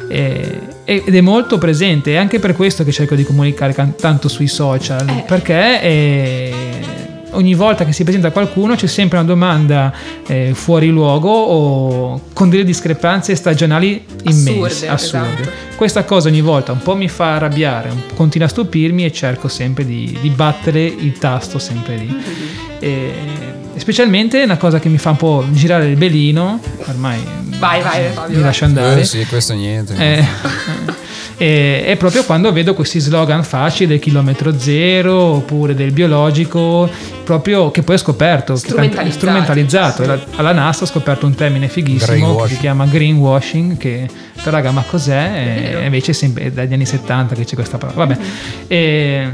[0.09, 4.47] eh, ed è molto presente, è anche per questo che cerco di comunicare tanto sui
[4.47, 5.25] social, Eh.
[5.27, 6.76] perché eh,
[7.37, 9.93] ogni volta che si presenta qualcuno c'è sempre una domanda
[10.27, 15.43] eh, fuori luogo o con delle discrepanze stagionali immense, Assurde, assurde.
[15.43, 15.75] esatto.
[15.77, 19.85] Questa cosa ogni volta un po' mi fa arrabbiare, continua a stupirmi e cerco sempre
[19.85, 22.17] di, di battere il tasto sempre lì.
[22.79, 23.13] E,
[23.75, 27.19] e specialmente una cosa che mi fa un po' girare il belino, ormai
[27.59, 28.29] Vai, vai, Fabio.
[28.29, 28.43] mi vai.
[28.45, 29.01] lascio andare.
[29.01, 29.95] Eh, sì, questo niente.
[29.97, 30.25] Eh,
[31.39, 36.89] eh, è proprio quando vedo questi slogan facili del chilometro zero oppure del biologico,
[37.25, 39.11] proprio che poi ho scoperto, Strumentalizzati.
[39.13, 40.03] strumentalizzato.
[40.03, 44.09] Alla- Alla NASA ho scoperto un termine fighissimo che si chiama greenwashing, che
[44.43, 45.75] però raga ma cos'è?
[45.81, 48.05] E invece è sempre dagli anni 70 che c'è questa parola.
[48.07, 48.19] Vabbè.
[48.69, 49.31] E,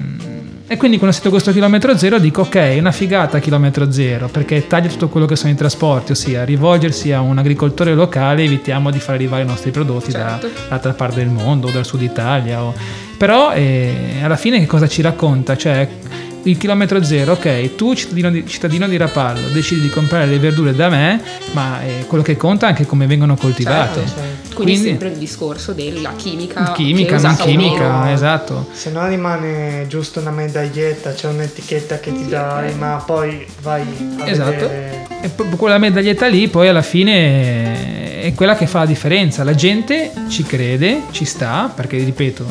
[0.66, 4.66] e quindi quando sento questo chilometro zero dico ok, è una figata chilometro zero perché
[4.66, 8.98] taglia tutto quello che sono i trasporti, ossia rivolgersi a un agricoltore locale evitiamo di
[8.98, 10.48] far arrivare i nostri prodotti da- Certo.
[10.62, 12.62] dall'altra parte del mondo o dal sud Italia.
[12.62, 12.74] o-
[13.18, 15.56] Però eh, alla fine che cosa ci racconta?
[15.56, 15.86] Cioè
[16.44, 20.74] il chilometro zero, ok, tu cittadino di, cittadino di Rapallo decidi di comprare le verdure
[20.74, 21.20] da me,
[21.52, 24.00] ma eh, quello che conta è anche come vengono coltivate.
[24.00, 24.51] Certo, certo.
[24.52, 26.72] Quindi, Quindi- sempre il discorso della chimica.
[26.72, 28.68] Chimica, non chimica, esatto.
[28.72, 33.82] Se no rimane giusto una medaglietta, c'è un'etichetta che ti dai, ma poi vai
[34.18, 34.50] a Esatto.
[34.50, 35.06] vedere.
[35.22, 39.42] E proprio quella medaglietta lì poi alla fine è quella che fa la differenza.
[39.44, 42.44] La gente ci crede, ci sta, perché ripeto,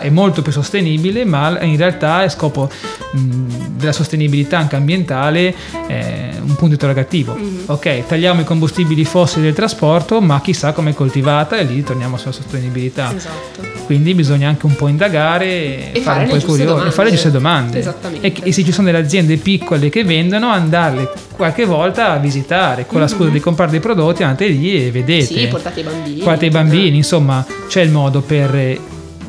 [0.00, 2.68] è molto più sostenibile, ma in realtà è scopo
[3.12, 5.54] mh, della sostenibilità anche ambientale
[5.86, 7.36] è un punto interrogativo.
[7.66, 12.32] Ok, tagliamo i combustibili fossili del trasporto, ma chissà com'è coltivata e lì torniamo sulla
[12.32, 13.12] sostenibilità.
[13.14, 13.62] Esatto.
[13.84, 17.08] Quindi bisogna anche un po' indagare, E fare fare un po' i curiosi e fare
[17.08, 17.78] le giuste domande.
[17.78, 18.26] Esattamente.
[18.26, 22.86] E, e se ci sono delle aziende piccole che vendono, andarle qualche volta a visitare
[22.86, 25.24] con la scusa di comprare dei prodotti, andate lì e vedete.
[25.24, 26.18] Sì, portate i bambini.
[26.18, 28.80] Portate i bambini, insomma, c'è il modo per eh,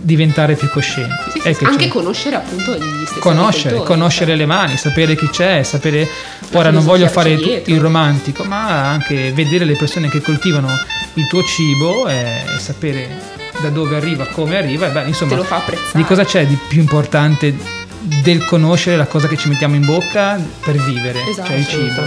[0.07, 1.31] diventare più coscienti.
[1.33, 4.35] Sì, sì, Anche c'è- conoscere appunto gli stessi conoscere, conoscere cioè.
[4.37, 6.07] le mani, sapere chi c'è, sapere
[6.53, 10.69] ora non voglio fare il romantico, ma anche vedere le persone che coltivano
[11.15, 15.43] il tuo cibo e, sapere da dove arriva, come arriva, e beh, insomma, Te lo
[15.43, 15.89] fa apprezzare.
[15.93, 17.53] di cosa c'è di più importante
[17.99, 21.47] del conoscere la cosa che ci mettiamo in bocca per vivere, Esatto.
[21.49, 22.01] cioè il cibo.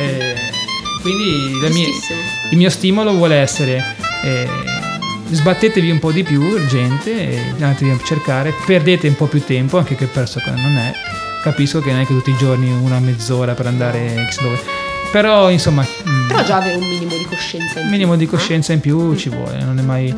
[0.00, 0.34] Eh,
[1.02, 2.20] quindi Giustissimo.
[2.52, 3.84] il mio stimolo vuole essere
[4.22, 4.48] eh,
[5.30, 9.94] sbattetevi un po' di più, gente, andatevi a cercare, perdete un po' più tempo, anche
[9.94, 10.92] che perso non è.
[11.42, 14.58] Capisco che non è che tutti i giorni una mezz'ora per andare chissà dove.
[15.12, 18.26] Però insomma, mm, Però già avere un minimo di coscienza in un più, minimo di
[18.26, 20.12] coscienza in più ci vuole, non è mai,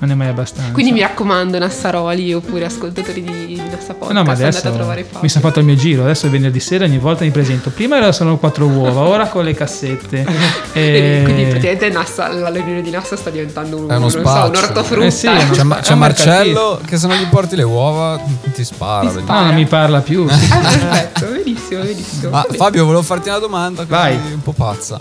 [0.00, 0.72] non è mai abbastanza.
[0.72, 4.70] Quindi mi raccomando, Nassaroli oppure ascoltatori di, di Nassa Podcast, No, ma andate adesso a
[4.72, 5.20] trovare Fabio.
[5.22, 6.02] mi sono fatto il mio giro.
[6.02, 7.70] Adesso è venerdì sera, ogni volta mi presento.
[7.70, 10.58] Prima era solo quattro uova, ora con le cassette.
[10.72, 14.18] E- Quindi praticamente Nassa, la riunione di Nassa sta diventando un, È uno non so,
[14.18, 14.60] un spazio.
[14.66, 15.04] ortofrutta.
[15.06, 18.20] Eh sì, C'è, Ma- c'è un Marcello che se non gli porti le uova
[18.54, 19.10] ti spara.
[19.10, 19.26] vedi.
[19.26, 20.28] No, non mi parla più.
[20.28, 20.48] sì.
[20.52, 22.30] Ah, perfetto, benissimo, benissimo.
[22.30, 24.14] Ma Fabio, volevo farti una domanda Vai.
[24.32, 24.98] un po' pazza.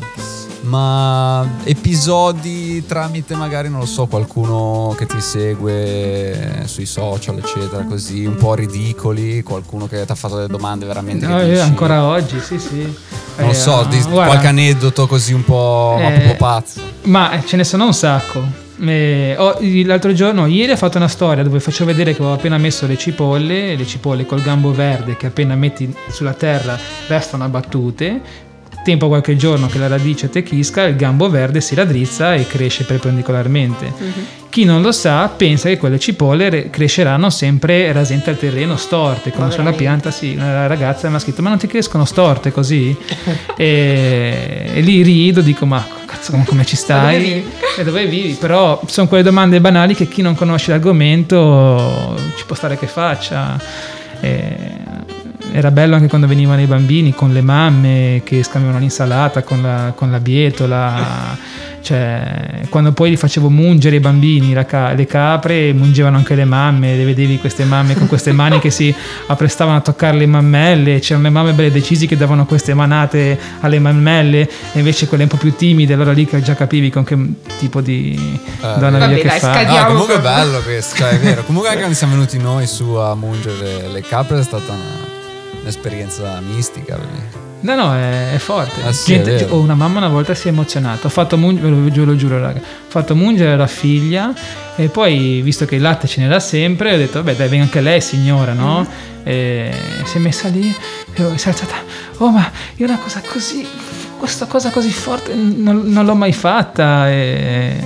[0.69, 8.23] Ma episodi tramite magari, non lo so, qualcuno che ti segue sui social, eccetera, così
[8.25, 12.03] un po' ridicoli, qualcuno che ti ha fatto delle domande veramente No, io dici- ancora
[12.05, 12.81] oggi, sì, sì.
[13.37, 16.81] Non lo Eh, so, di- guarda, qualche aneddoto così un po', Eh, proprio pazzo.
[17.03, 18.67] Ma eh, ce ne sono un sacco.
[18.81, 22.57] Eh, ho- l'altro giorno, ieri ho fatto una storia dove faccio vedere che ho appena
[22.59, 26.77] messo le cipolle, le cipolle col gambo verde che appena metti sulla terra
[27.07, 28.21] restano abbattute.
[28.89, 33.93] Tempo qualche giorno che la radice tecchisca, il gambo verde si raddrizza e cresce perpendicolarmente.
[34.49, 39.29] Chi non lo sa pensa che quelle cipolle re- cresceranno sempre rasente al terreno, storte,
[39.31, 39.77] come veramente?
[39.77, 42.97] pianta, sì, una ragazza mi ha scritto ma non ti crescono storte così?
[43.55, 47.45] e, e lì rido, dico ma cazzo come, come ci stai?
[47.77, 48.37] E dove vivi?
[48.39, 53.61] Però sono quelle domande banali che chi non conosce l'argomento ci può stare che faccia.
[54.19, 54.57] E,
[55.51, 59.91] era bello anche quando venivano i bambini con le mamme che scambiavano l'insalata con la,
[59.95, 61.37] con la bietola.
[61.81, 66.43] Cioè, quando poi li facevo mungere i bambini, la ca- le capre, mungevano anche le
[66.43, 68.93] mamme, le vedevi queste mamme con queste mani che si
[69.27, 73.79] apprestavano a toccare le mammelle, c'erano le mamme belle decisi che davano queste manate alle
[73.79, 74.41] mammelle
[74.73, 77.17] e invece quelle un po' più timide, allora lì già capivi con che
[77.57, 78.37] tipo di
[78.77, 81.43] donna Vabbè, che dai, scadi- No, comunque è bello questo, cioè è vero.
[81.45, 85.08] Comunque anche quando siamo venuti noi su a mungere le capre è stata una-
[85.69, 86.97] un'esperienza mistica.
[87.61, 88.81] No, no, è, è forte.
[88.83, 89.55] Ah, sì, è Gente- vero.
[89.55, 91.07] oh, una mamma una volta si è emozionata.
[91.07, 92.59] Ho fatto mungere, ve lo, lo giuro, raga.
[92.59, 94.33] Ho fatto mungere la figlia
[94.75, 97.81] e poi, visto che il latte ce n'era sempre, ho detto, vabbè, dai, venga anche
[97.81, 98.87] lei, signora, no?
[99.23, 99.71] E
[100.05, 100.73] si è messa lì
[101.13, 101.75] e si è alzata.
[102.17, 103.65] Oh, ma io una cosa così,
[104.17, 107.09] questa cosa così forte non, non l'ho mai fatta.
[107.09, 107.83] E,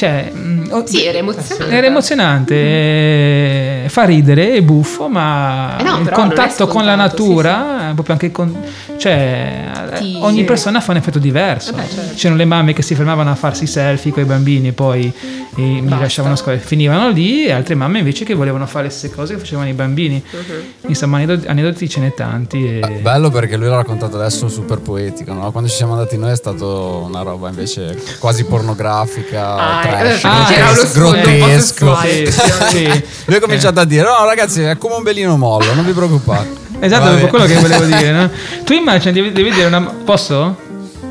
[0.00, 1.74] cioè, mm, Sì, era emozionante.
[1.76, 7.90] Era emozionante, eh, fa ridere, è buffo, ma Eh no, il contatto con la natura,
[7.90, 8.56] eh, proprio anche con,
[8.96, 11.72] cioè, Ti- ogni persona fa un effetto diverso.
[11.72, 12.14] Vabbè, certo.
[12.14, 15.12] C'erano le mamme che si fermavano a farsi selfie con i bambini e poi
[15.56, 19.14] eh, mi lasciavano scorrere, finivano lì, e altre mamme invece che volevano fare le stesse
[19.14, 20.22] cose che facevano i bambini.
[20.30, 20.88] Mhm.
[20.88, 22.78] Insomma, aneddoti, aneddoti ce n'è tanti.
[22.80, 23.00] E...
[23.02, 25.50] Bello perché lui l'ha raccontato adesso super poetico, no?
[25.50, 30.28] Quando ci siamo andati noi è stato una roba invece quasi pornografica, Ah, trash, eh,
[30.28, 31.98] ah, un po' grottesco.
[32.02, 33.04] Sì, sì, sì.
[33.26, 36.68] Lui ha cominciato a dire: No, ragazzi, è come un belino mollo, non vi preoccupate.
[36.80, 37.24] Esatto, Vabbè.
[37.24, 38.10] è quello che volevo dire.
[38.10, 38.30] No?
[38.64, 39.82] Tu immagini, devi, devi dire una...
[39.82, 40.68] Posso?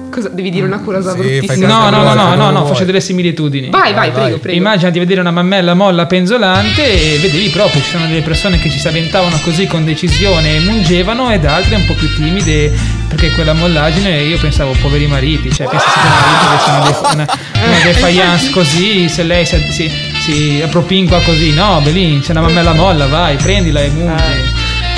[0.10, 1.68] Cosa, devi dire una cosa Sì, bruttissima.
[1.68, 3.70] No, no, no, no, no, no, faccio delle similitudini.
[3.70, 4.40] Vai, vai, Vai, prego, vai.
[4.40, 4.58] prego.
[4.58, 8.70] Immagina di vedere una mammella molla penzolante e vedevi proprio ci sono delle persone che
[8.70, 12.72] ci si avventavano così con decisione e mungevano ed altre un po' più timide
[13.10, 17.66] perché quella mollagine io pensavo poveri mariti, cioè pensa se mariti che sono dei, una,
[17.66, 19.92] una defiance così, se lei si, si,
[20.22, 24.14] si appropinqua così, no, Belin, c'è una mammella molla, vai, prendila e mungi.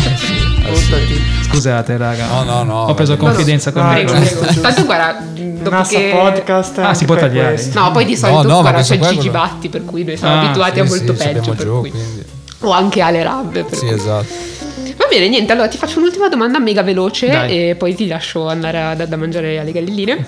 [0.04, 0.34] Eh sì,
[0.68, 1.22] eh sì.
[1.52, 4.04] Scusate raga, No, no, no, ho preso confidenza con No, me.
[4.04, 4.26] no, prego.
[4.46, 4.60] giusto.
[4.62, 6.12] Tanto guarda, dopo che...
[6.14, 7.54] podcast Ah, si può tagliare.
[7.56, 7.80] questo.
[7.80, 10.34] No, poi di solito no, ma guarda, c'è Gigi quello- Batti, per cui noi siamo
[10.36, 11.56] Ah, abituati a Sì, molto sì, ci peggio.
[11.56, 11.92] giù.
[12.64, 13.66] O anche Ale Rabbe.
[13.72, 13.90] Sì, cui.
[13.90, 14.26] esatto.
[15.12, 17.70] Bene, niente, allora ti faccio un'ultima domanda mega veloce Dai.
[17.70, 20.26] e poi ti lascio andare a- da, da mangiare alle galline.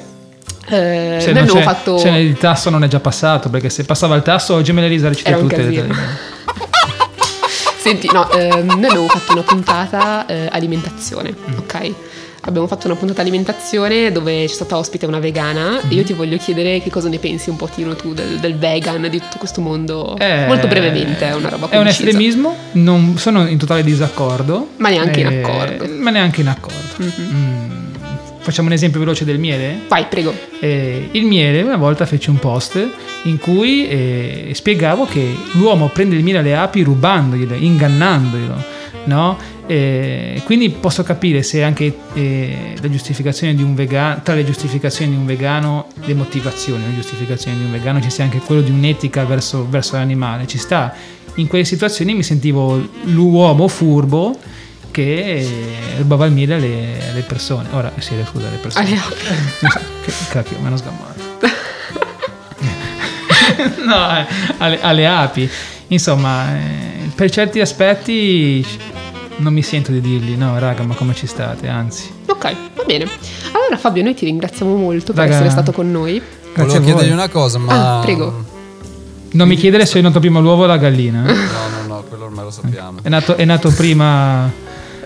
[0.69, 1.97] Eh, Se, non fatto...
[1.97, 4.87] se il tasso non è già passato, perché se passava il tasso oggi me le
[5.35, 5.61] un tutte.
[5.87, 5.95] le-.
[7.79, 11.57] Senti, no, ehm, noi abbiamo fatto una puntata eh, alimentazione, Mm.
[11.59, 11.93] ok?
[12.45, 15.91] Abbiamo fatto una puntata alimentazione dove c'è stata ospite una vegana e Mm.
[15.91, 19.19] io ti voglio chiedere che cosa ne pensi un pochino tu del, del vegan, di
[19.19, 20.17] tutto questo mondo.
[20.17, 24.71] Eh, Molto brevemente, è una roba È un estremismo, non sono in totale disaccordo.
[24.77, 25.87] Ma neanche in Eh, accordo.
[25.99, 26.77] Ma neanche in accordo.
[27.01, 27.71] Mm.
[28.39, 29.79] Facciamo un esempio veloce del miele?
[29.87, 30.35] Vai, prego.
[30.59, 32.85] Eh, il miele, una volta fece un post
[33.23, 38.63] in cui eh, spiegavo che l'uomo prende il miele alle api rubandoglielo, ingannandoglielo,
[39.05, 39.37] no?
[39.65, 45.11] Eh, quindi posso capire se anche eh, la giustificazione di un vegano, tra le giustificazioni
[45.11, 48.71] di un vegano, le motivazioni, le giustificazioni di un vegano ci sia anche quello di
[48.71, 50.93] un'etica verso, verso l'animale, ci sta.
[51.35, 54.37] In quelle situazioni mi sentivo l'uomo furbo
[54.91, 55.47] che eh,
[55.97, 57.69] rubava il miele alle, persone.
[57.71, 58.85] Ora, sì, scusa, alle persone.
[58.85, 59.15] Alle api.
[60.05, 61.21] che cacchio, me l'ho sgammato.
[63.85, 64.25] no, eh,
[64.57, 65.49] alle, alle api.
[65.87, 68.63] Insomma, eh, per certi aspetti
[69.37, 71.67] non mi sento di dirgli, no, raga, ma come ci state?
[71.67, 73.07] Anzi, Ok, va bene.
[73.51, 75.33] Allora Fabio, noi ti ringraziamo molto per Raga.
[75.35, 76.21] essere stato con noi.
[76.53, 77.99] grazie a Volevo chiedergli una cosa, ma.
[77.99, 78.51] Ah, prego.
[79.31, 81.25] Non mi chiedere se è nato prima l'uovo o la gallina.
[81.27, 81.33] eh.
[81.33, 81.41] No,
[81.87, 82.99] no, no, quello ormai lo sappiamo.
[83.01, 84.51] È nato, è nato prima.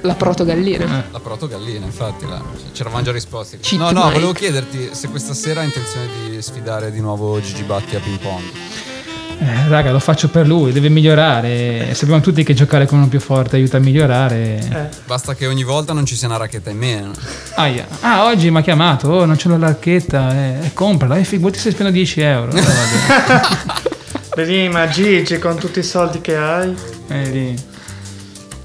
[0.02, 1.06] La protogallina.
[1.12, 3.58] La protogallina, infatti, là, c'eravamo già risposti.
[3.60, 4.14] Cheat no, no, Mike.
[4.14, 8.20] volevo chiederti se questa sera hai intenzione di sfidare di nuovo Gigi Batti a ping
[8.20, 8.44] pong.
[9.40, 11.94] Eh, raga, lo faccio per lui, deve migliorare.
[11.94, 14.58] Sappiamo tutti che giocare con uno più forte aiuta a migliorare.
[14.58, 17.12] Eh, Basta che ogni volta non ci sia una racchetta in meno.
[17.56, 17.86] Aia.
[18.02, 21.60] Ah, oggi mi ha chiamato, oh, non c'è la larchetta, eh, eh, comprala, e figurati
[21.60, 22.52] se spendo 10 euro.
[24.38, 24.44] Eh.
[24.44, 26.72] Vedi, ma Gigi, con tutti i soldi che hai,
[27.08, 27.56] Eh, lì.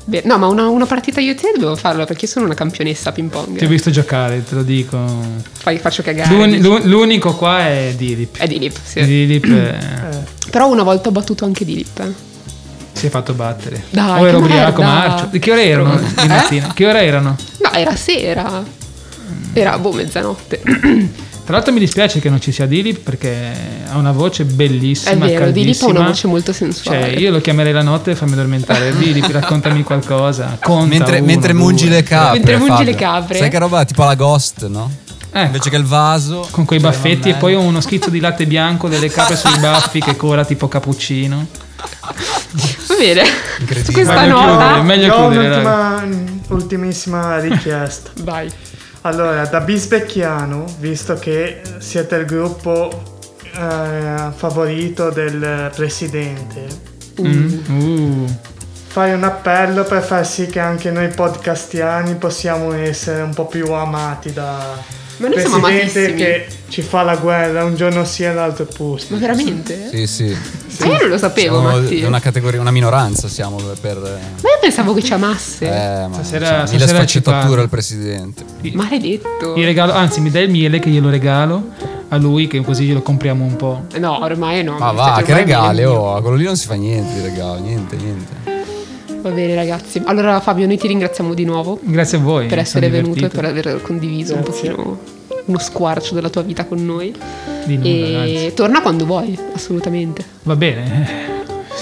[0.05, 2.55] Beh, no, ma una, una partita io e te dovevo farla perché io sono una
[2.55, 3.57] campionessa a ping pong.
[3.57, 4.99] Ti ho visto giocare, te lo dico.
[5.53, 6.35] Fai- faccio cagare.
[6.35, 8.37] L'uni- l'u- l'unico qua è Dilip.
[8.37, 9.03] È Dilip, sì.
[9.05, 9.79] Dilip eh,
[10.53, 11.99] Però una volta ho battuto anche Dilip.
[12.01, 12.13] eh.
[12.93, 13.85] si è fatto battere.
[13.89, 15.29] Dai, o era che ubriaco marcio.
[15.31, 16.27] Di che ore erano di Eh?
[16.29, 16.73] mattina?
[16.75, 17.37] Che ore erano?
[17.63, 18.63] No, era sera.
[19.55, 20.61] Era boh, mezzanotte.
[21.45, 23.51] Tra l'altro mi dispiace che non ci sia Dilip perché
[23.91, 27.13] ha una voce È bellissima, vero, Dilip ha una voce molto sensuale.
[27.15, 28.93] Cioè, io lo chiamerei la notte e fammi addormentare.
[28.97, 30.59] Dilip, raccontami qualcosa.
[30.61, 32.35] Conta mentre uno, mentre due, mungi le capre.
[32.39, 32.85] Mentre mungi Fabio.
[32.85, 33.39] le capre.
[33.39, 33.85] Sai che roba?
[33.87, 34.91] Tipo la ghost, no?
[35.35, 35.47] Ecco.
[35.47, 36.47] Invece che il vaso.
[36.51, 40.15] Con quei baffetti e poi uno schizzo di latte bianco delle capre sui baffi che
[40.15, 41.47] cola tipo cappuccino.
[42.87, 43.25] Va bene,
[43.83, 46.05] su questa Meglio nota, chiudere, meglio Io chiudere, un'ultima,
[46.49, 48.11] ultimissima richiesta.
[48.23, 48.51] vai.
[49.03, 53.21] Allora, da Bisbecchiano, visto che siete il gruppo
[53.57, 58.25] eh, favorito del presidente, Uh,
[58.87, 63.71] fai un appello per far sì che anche noi podcastiani possiamo essere un po' più
[63.71, 64.77] amati da
[65.19, 66.15] Ma noi siamo presidente amatissimi.
[66.17, 69.03] che ci fa la guerra un giorno sì e l'altro pure.
[69.09, 69.89] Ma veramente?
[69.93, 70.37] Sì, sì.
[70.81, 72.03] Ma io non lo sapevo, Siamo Matti.
[72.03, 73.99] una categoria, una minoranza siamo per...
[73.99, 74.09] Ma
[74.49, 75.67] io pensavo che ci amasse.
[75.67, 78.43] Eh, ma Stasera- mille stasera sfaccettature al presidente.
[78.73, 79.55] Maledetto.
[79.57, 81.63] gli regalo, anzi, mi dai il miele che glielo regalo
[82.09, 83.85] a lui, che così glielo compriamo un po'.
[83.99, 84.77] No, ormai no.
[84.79, 85.33] Ma mi va, che
[85.83, 85.93] mio.
[85.93, 88.52] oh, a quello lì non si fa niente di regalo, niente, niente.
[89.23, 90.03] Va bene, ragazzi.
[90.05, 92.47] Allora, Fabio, noi ti ringraziamo di nuovo Grazie a voi.
[92.49, 93.41] per essere venuto e divertito.
[93.41, 94.71] per aver condiviso un Grazie.
[94.71, 94.99] pochino
[95.45, 97.15] uno squarcio della tua vita con noi.
[97.67, 98.55] Nulla, e anzi.
[98.55, 100.25] torna quando vuoi, assolutamente.
[100.43, 101.32] Va bene.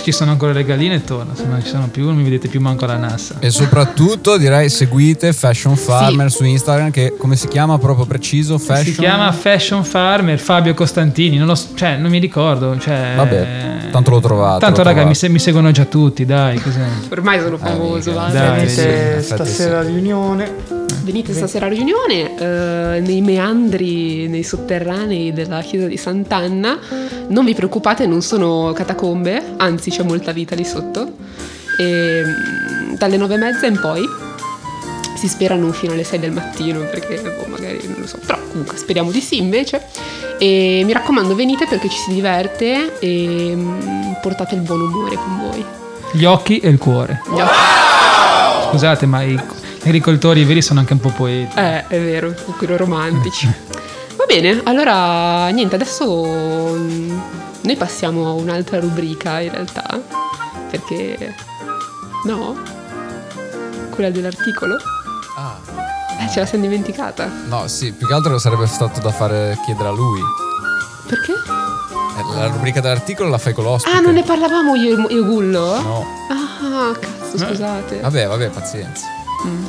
[0.00, 2.48] Se ci sono ancora regaline e torno, se non ci sono più non mi vedete
[2.48, 3.34] più manco alla nassa.
[3.38, 8.56] E soprattutto direi seguite Fashion Farmer su Instagram che come si chiama proprio preciso?
[8.56, 12.78] Fashion Si chiama Fashion Farmer Fabio Costantini, non lo so- cioè non mi ricordo.
[12.78, 14.60] Cioè, Vabbè, tanto lo trovate.
[14.60, 16.58] Tanto lo raga, mi, se- mi seguono già tutti, dai.
[16.58, 16.80] cos'è?
[17.10, 18.22] Ormai sono famoso, mica.
[18.22, 18.28] va.
[18.30, 19.88] Dai, Venite sì, stasera sì.
[19.88, 20.79] riunione.
[21.02, 26.78] Venite stasera a riunione eh, nei meandri, nei sotterranei della chiesa di Sant'Anna.
[27.28, 31.12] Non vi preoccupate, non sono catacombe, anzi c'è molta vita lì sotto.
[31.78, 34.02] E, mm, dalle nove e mezza in poi
[35.16, 38.38] si spera non fino alle 6 del mattino perché boh, magari non lo so, però
[38.48, 39.86] comunque speriamo di sì invece.
[40.38, 45.38] E mi raccomando venite perché ci si diverte e mm, portate il buon umore con
[45.38, 45.64] voi.
[46.12, 47.22] Gli occhi e il cuore.
[48.70, 49.38] Scusate, ma i
[49.82, 51.58] gli agricoltori veri sono anche un po' poeti.
[51.58, 53.46] Eh, è vero, un pochino romantici.
[54.16, 56.24] Va bene, allora niente, adesso
[56.76, 57.18] mm,
[57.62, 59.98] noi passiamo a un'altra rubrica in realtà,
[60.70, 61.34] perché
[62.26, 62.56] no?
[63.90, 64.76] Quella dell'articolo?
[65.38, 65.56] Ah,
[66.22, 67.30] Eh, ce la siamo dimenticata.
[67.46, 70.20] no, sì, più che altro sarebbe stato da fare chiedere a lui.
[71.06, 71.32] Perché?
[71.32, 73.96] Eh, La rubrica dell'articolo la fai con l'ospite.
[73.96, 75.80] Ah, non ne parlavamo io e Gullo?
[75.80, 76.04] No.
[76.28, 78.00] Ah, cazzo, scusate.
[78.00, 79.06] Vabbè, vabbè, pazienza.
[79.46, 79.64] Mm.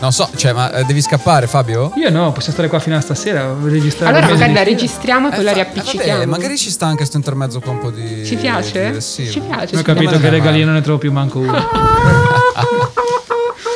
[0.00, 1.90] Non so, cioè, ma eh, devi scappare, Fabio?
[1.96, 4.16] Io no, possiamo stare qua fino a stasera, registrare.
[4.16, 6.18] Allora magari la registriamo e poi la fa- riappiccichiamo.
[6.20, 8.24] vabbè, magari ci sta anche sto intermezzo con un po' di.
[8.24, 8.92] Ci piace?
[8.92, 9.00] di-.
[9.00, 9.72] Ci piace.
[9.72, 11.58] Non ho capito che regalino ne trovo più manco uno.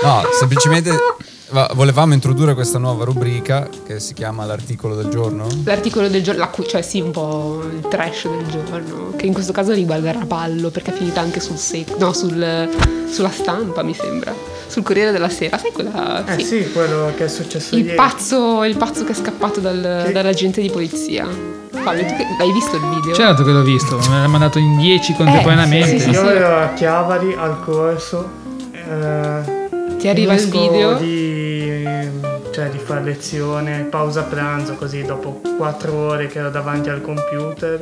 [0.02, 0.90] No, semplicemente
[1.74, 5.46] volevamo introdurre questa nuova rubrica che si chiama l'articolo del giorno.
[5.64, 9.32] L'articolo del giorno, la cu- cioè sì, un po' il trash del giorno, che in
[9.32, 12.68] questo caso riguarda Rapallo, perché è finita anche sul sec- no, sul-
[13.10, 14.32] sulla stampa, mi sembra,
[14.66, 16.24] sul Corriere della Sera, sai quella?
[16.26, 16.62] Eh sì.
[16.62, 17.96] sì, quello che è successo Il ieri.
[17.96, 21.26] pazzo, il pazzo che è scappato dal- Che- dall'agente di polizia.
[21.70, 23.12] Fabio, tu che, hai visto il video?
[23.14, 25.96] Certo che l'ho visto, me l'ha mandato in 10 contemporaneamente.
[25.96, 26.26] Eh, sì, sì, Io sì.
[26.32, 28.28] ero a Chiavari al corso.
[28.72, 29.60] eh,
[29.98, 30.94] Ti arriva il video?
[30.94, 31.31] Di,
[32.52, 37.80] cioè, di fare lezione, pausa pranzo, così dopo quattro ore che ero davanti al computer.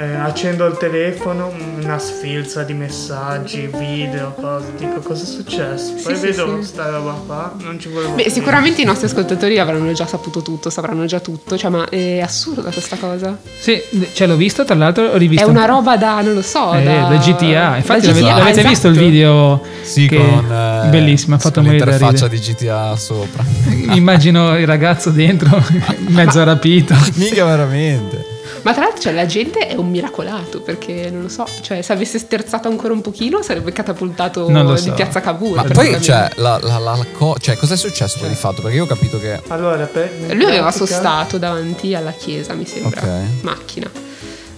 [0.00, 4.72] Eh, accendo il telefono, una sfilza di messaggi, video, cose.
[4.76, 5.92] Dico cosa è successo?
[6.02, 6.66] Poi Sì, sì, vedo sì.
[6.68, 8.34] sta roba qua, non ci volevo Beh, credere.
[8.34, 12.70] sicuramente i nostri ascoltatori avranno già saputo tutto, sapranno già tutto, cioè, ma è assurda
[12.70, 13.36] questa cosa.
[13.58, 13.80] Sì,
[14.14, 16.72] cioè l'ho visto, tra l'altro ho rivisto È un una roba da, non lo so,
[16.74, 17.76] Eh, da, da GTA.
[17.76, 18.68] Infatti da l'avete, GTA, l'avete esatto.
[18.68, 19.62] visto il video?
[19.82, 20.50] Sì, che- con.
[20.50, 22.40] eh, bellissimo, ha fatto morire da l'interfaccia ridere.
[22.42, 23.44] di GTA sopra.
[23.94, 25.62] Immagino il ragazzo dentro,
[26.08, 26.94] mezzo rapito.
[27.14, 28.31] Mica veramente.
[28.62, 31.92] Ma tra l'altro cioè, la gente è un miracolato perché non lo so, cioè se
[31.92, 34.92] avesse sterzato ancora un pochino sarebbe catapultato lo di so.
[34.92, 35.56] piazza Cavour.
[35.56, 38.62] Ma poi, cioè, la, la, la, co- cioè, cos'è successo poi di fatto?
[38.62, 39.40] Perché io ho capito che.
[39.48, 43.08] Allora, per, Lui aveva sostato davanti alla chiesa, mi sembra, Ok.
[43.42, 43.90] macchina.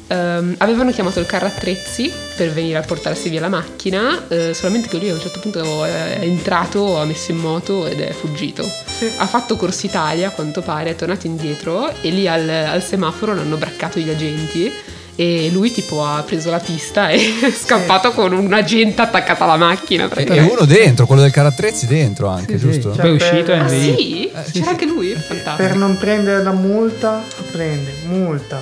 [0.09, 4.89] Ehm, avevano chiamato il carro attrezzi per venire a portarsi via la macchina, eh, solamente
[4.89, 8.69] che lui a un certo punto è entrato, ha messo in moto ed è fuggito.
[9.17, 13.35] Ha fatto Corsa Italia, a quanto pare, è tornato indietro e lì al, al semaforo
[13.35, 14.73] l'hanno braccato gli agenti
[15.17, 19.57] e lui tipo ha preso la pista e è scappato con un agente attaccato alla
[19.57, 20.09] macchina.
[20.13, 22.81] E uno dentro, quello del carattrezzi dentro anche, Sì, sì.
[22.81, 22.89] giusto?
[22.91, 24.33] Poi è uscito e Ah sì?
[24.53, 25.13] C'era anche lui?
[25.15, 25.57] Fantastico.
[25.57, 27.23] Per non prendere la multa,
[27.53, 28.61] prende multa.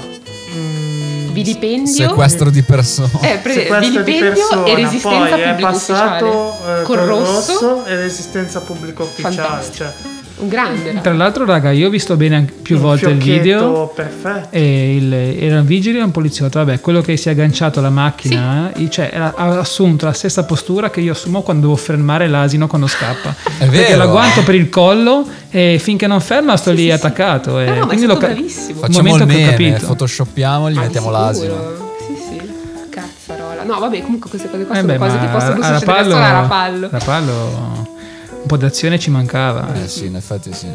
[0.55, 2.09] mm, Vilipendio.
[2.09, 3.09] Sequestro di persone.
[3.23, 6.81] Eh, pre- sequestro di persona, e resistenza poi è pubblico passato ufficiale.
[6.81, 7.53] eh, Col col rosso?
[7.53, 10.12] rosso e resistenza pubblico ufficiale.
[10.43, 11.01] Un grande.
[11.01, 13.87] Tra l'altro, raga, io ho visto bene anche più un volte il video.
[13.95, 14.49] perfetto.
[14.51, 16.59] E il, era un vigile e un poliziotto.
[16.59, 20.91] Vabbè, quello che si è agganciato alla macchina, eh, cioè, ha assunto la stessa postura
[20.91, 23.35] che io assumo quando devo fermare l'asino quando scappa.
[23.59, 23.99] È Perché vero.
[23.99, 27.61] l'agguanto per il collo e finché non ferma sto lì attaccato.
[27.61, 28.81] E No, no, quindi ca- bravissimo.
[28.81, 29.87] un Facciamo il momento che ho meme, capito.
[29.87, 31.23] photoshoppiamo e gli di mettiamo sicuro.
[31.25, 31.55] l'asino.
[32.05, 32.53] Sì, sì.
[32.91, 33.63] Cazzarola.
[33.63, 36.31] No, vabbè, comunque queste cose qua Eh sono beh, cose che possono succedere solo a
[36.33, 36.89] Rapallo.
[36.91, 37.91] Rapallo,
[38.53, 39.73] po' d'azione ci mancava.
[39.83, 40.69] Eh sì, in effetti sì.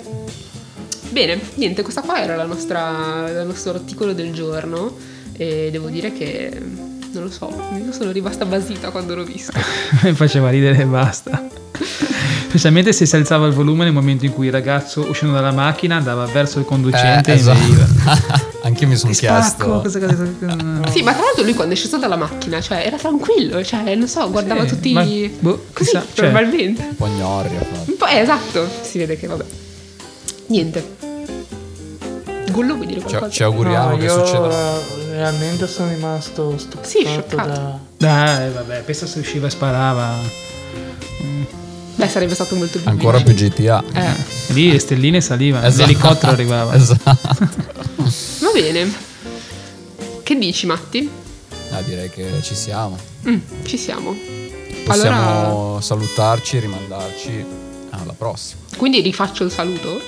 [1.11, 4.95] Bene, niente, questa qua era la nostra, il nostro articolo del giorno
[5.34, 6.51] e devo dire che,
[7.11, 9.51] non lo so, io sono rimasta basita quando l'ho visto.
[10.01, 11.66] Mi faceva ridere e basta.
[12.47, 15.95] Specialmente se si alzava il volume nel momento in cui il ragazzo uscendo dalla macchina
[15.97, 17.59] andava verso il conducente Eh, e esatto.
[17.59, 17.86] veniva.
[18.63, 19.80] Anche io mi sono chiesto.
[19.82, 20.34] queste cose-
[20.91, 24.07] Sì, ma tra l'altro lui quando è sceso dalla macchina, cioè era tranquillo, cioè non
[24.07, 26.82] so, guardava Sì, tutti ma- boh, così, chissà, cioè- normalmente.
[26.89, 27.55] Un po' gnorri.
[27.86, 29.45] Un po', eh, esatto, si vede che vabbè.
[30.47, 30.95] Niente.
[32.51, 33.32] Gullo vuoi dire Ci, qualcosa?
[33.32, 34.49] ci auguriamo No, che succeda.
[34.49, 37.47] eh, realmente sono rimasto stupefatto Sì, scioccato.
[37.47, 37.80] da...
[37.97, 40.13] Dai, vabbè, pensa se usciva e sparava.
[41.97, 43.33] Beh, sarebbe stato molto più Ancora più.
[43.33, 43.83] GTA.
[43.91, 44.13] Eh,
[44.53, 45.85] Lì le stelline salivano, Esatto.
[45.87, 46.73] l'elicottero arrivava.
[46.77, 47.17] Esatto.
[47.95, 48.93] va bene.
[50.21, 51.09] Che dici, Matti?
[51.71, 52.97] Ah, direi che ci siamo.
[53.27, 54.15] Mm, ci siamo.
[54.85, 57.45] Possiamo Allora, salutarci e rimandarci
[57.89, 58.61] alla prossima.
[58.77, 59.99] quindi rifaccio il saluto?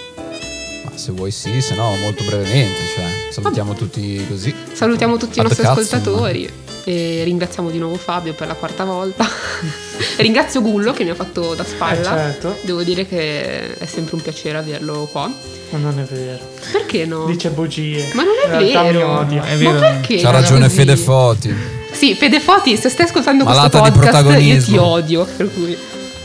[0.85, 4.53] Ma se vuoi sì, se no molto brevemente, cioè salutiamo tutti così.
[4.73, 6.49] Salutiamo tutti i Ad nostri cazzo, ascoltatori
[6.83, 9.27] e ringraziamo di nuovo Fabio per la quarta volta.
[10.17, 12.03] Ringrazio Gullo che mi ha fatto da Eh, spalla.
[12.03, 15.31] certo, Devo dire che è sempre un piacere averlo qua.
[15.71, 16.39] ma non è vero.
[16.71, 17.25] Perché no?
[17.25, 18.09] Dice bugie.
[18.13, 19.19] Ma non è mi vero.
[19.19, 19.43] odia.
[19.45, 19.79] È Ma vero.
[19.79, 20.17] perché?
[20.17, 20.75] C'ha ragione così?
[20.75, 21.55] Fede Foti.
[21.91, 25.25] Sì, Fede Foti, se stai ascoltando Malata questo podcast, io ti odio.
[25.25, 25.77] Per cui...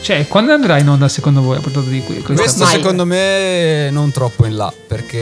[0.03, 2.21] Cioè, quando andrà in onda secondo voi a portato di qui?
[2.21, 2.75] Questo Mai.
[2.75, 5.19] secondo me non troppo in là perché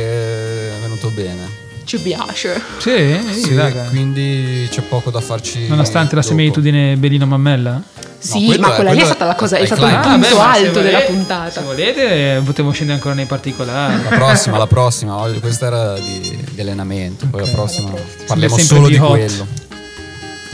[0.77, 1.61] è venuto bene.
[1.85, 2.61] Ci piace.
[2.79, 3.83] Sì, sì, Sì, raga.
[3.85, 5.67] quindi c'è poco da farci.
[5.69, 6.33] Nonostante la dopo.
[6.33, 7.81] similitudine Belino Mammella?
[8.19, 10.27] Sì, quello ma è- quella lì è stata la cosa, è è stato il punto
[10.29, 11.51] se alto della volete- puntata.
[11.51, 14.01] Se volete, potevo scendere ancora nei particolari.
[14.03, 17.91] La prossima, la prossima, Oggi questa era di, di allenamento, poi la prossima
[18.27, 19.11] parliamo Sempre solo di di, hot.
[19.11, 19.47] quello.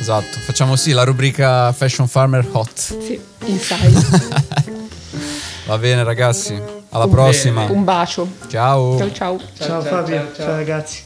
[0.01, 2.71] Esatto, facciamo sì la rubrica Fashion Farmer Hot.
[2.75, 4.77] Sì, inside.
[5.67, 6.59] Va bene ragazzi,
[6.91, 7.65] alla Un- prossima.
[7.69, 8.27] Un bacio.
[8.49, 8.97] Ciao.
[8.97, 9.41] Ciao ciao.
[9.59, 11.03] Ciao, Fabio, ciao, ragazzi.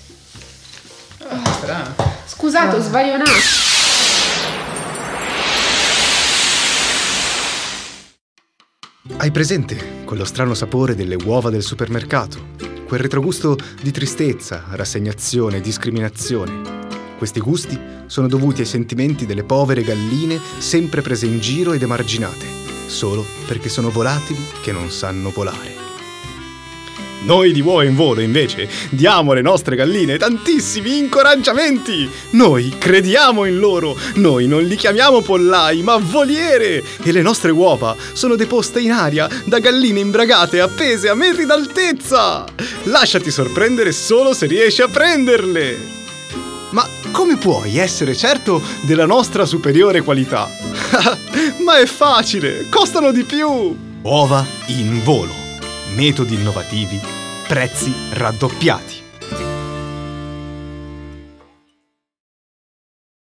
[2.26, 3.30] Scusate, ho svarionato.
[9.16, 12.50] Hai presente quello strano sapore delle uova del supermercato?
[12.86, 16.80] Quel retrogusto di tristezza, rassegnazione, discriminazione.
[17.18, 22.46] Questi gusti sono dovuti ai sentimenti delle povere galline sempre prese in giro ed emarginate,
[22.86, 25.81] solo perché sono volatili che non sanno volare.
[27.24, 32.10] Noi di Uova in Volo, invece, diamo alle nostre galline tantissimi incoraggiamenti.
[32.30, 33.96] Noi crediamo in loro.
[34.14, 36.82] Noi non li chiamiamo pollai, ma voliere.
[37.02, 42.44] E le nostre uova sono deposte in aria da galline imbragate appese a metri d'altezza.
[42.84, 46.00] Lasciati sorprendere solo se riesci a prenderle.
[46.70, 50.48] Ma come puoi essere certo della nostra superiore qualità?
[51.64, 53.76] Ma è facile, costano di più.
[54.02, 55.41] Uova in volo.
[55.94, 56.98] Metodi innovativi,
[57.46, 59.01] prezzi raddoppiati.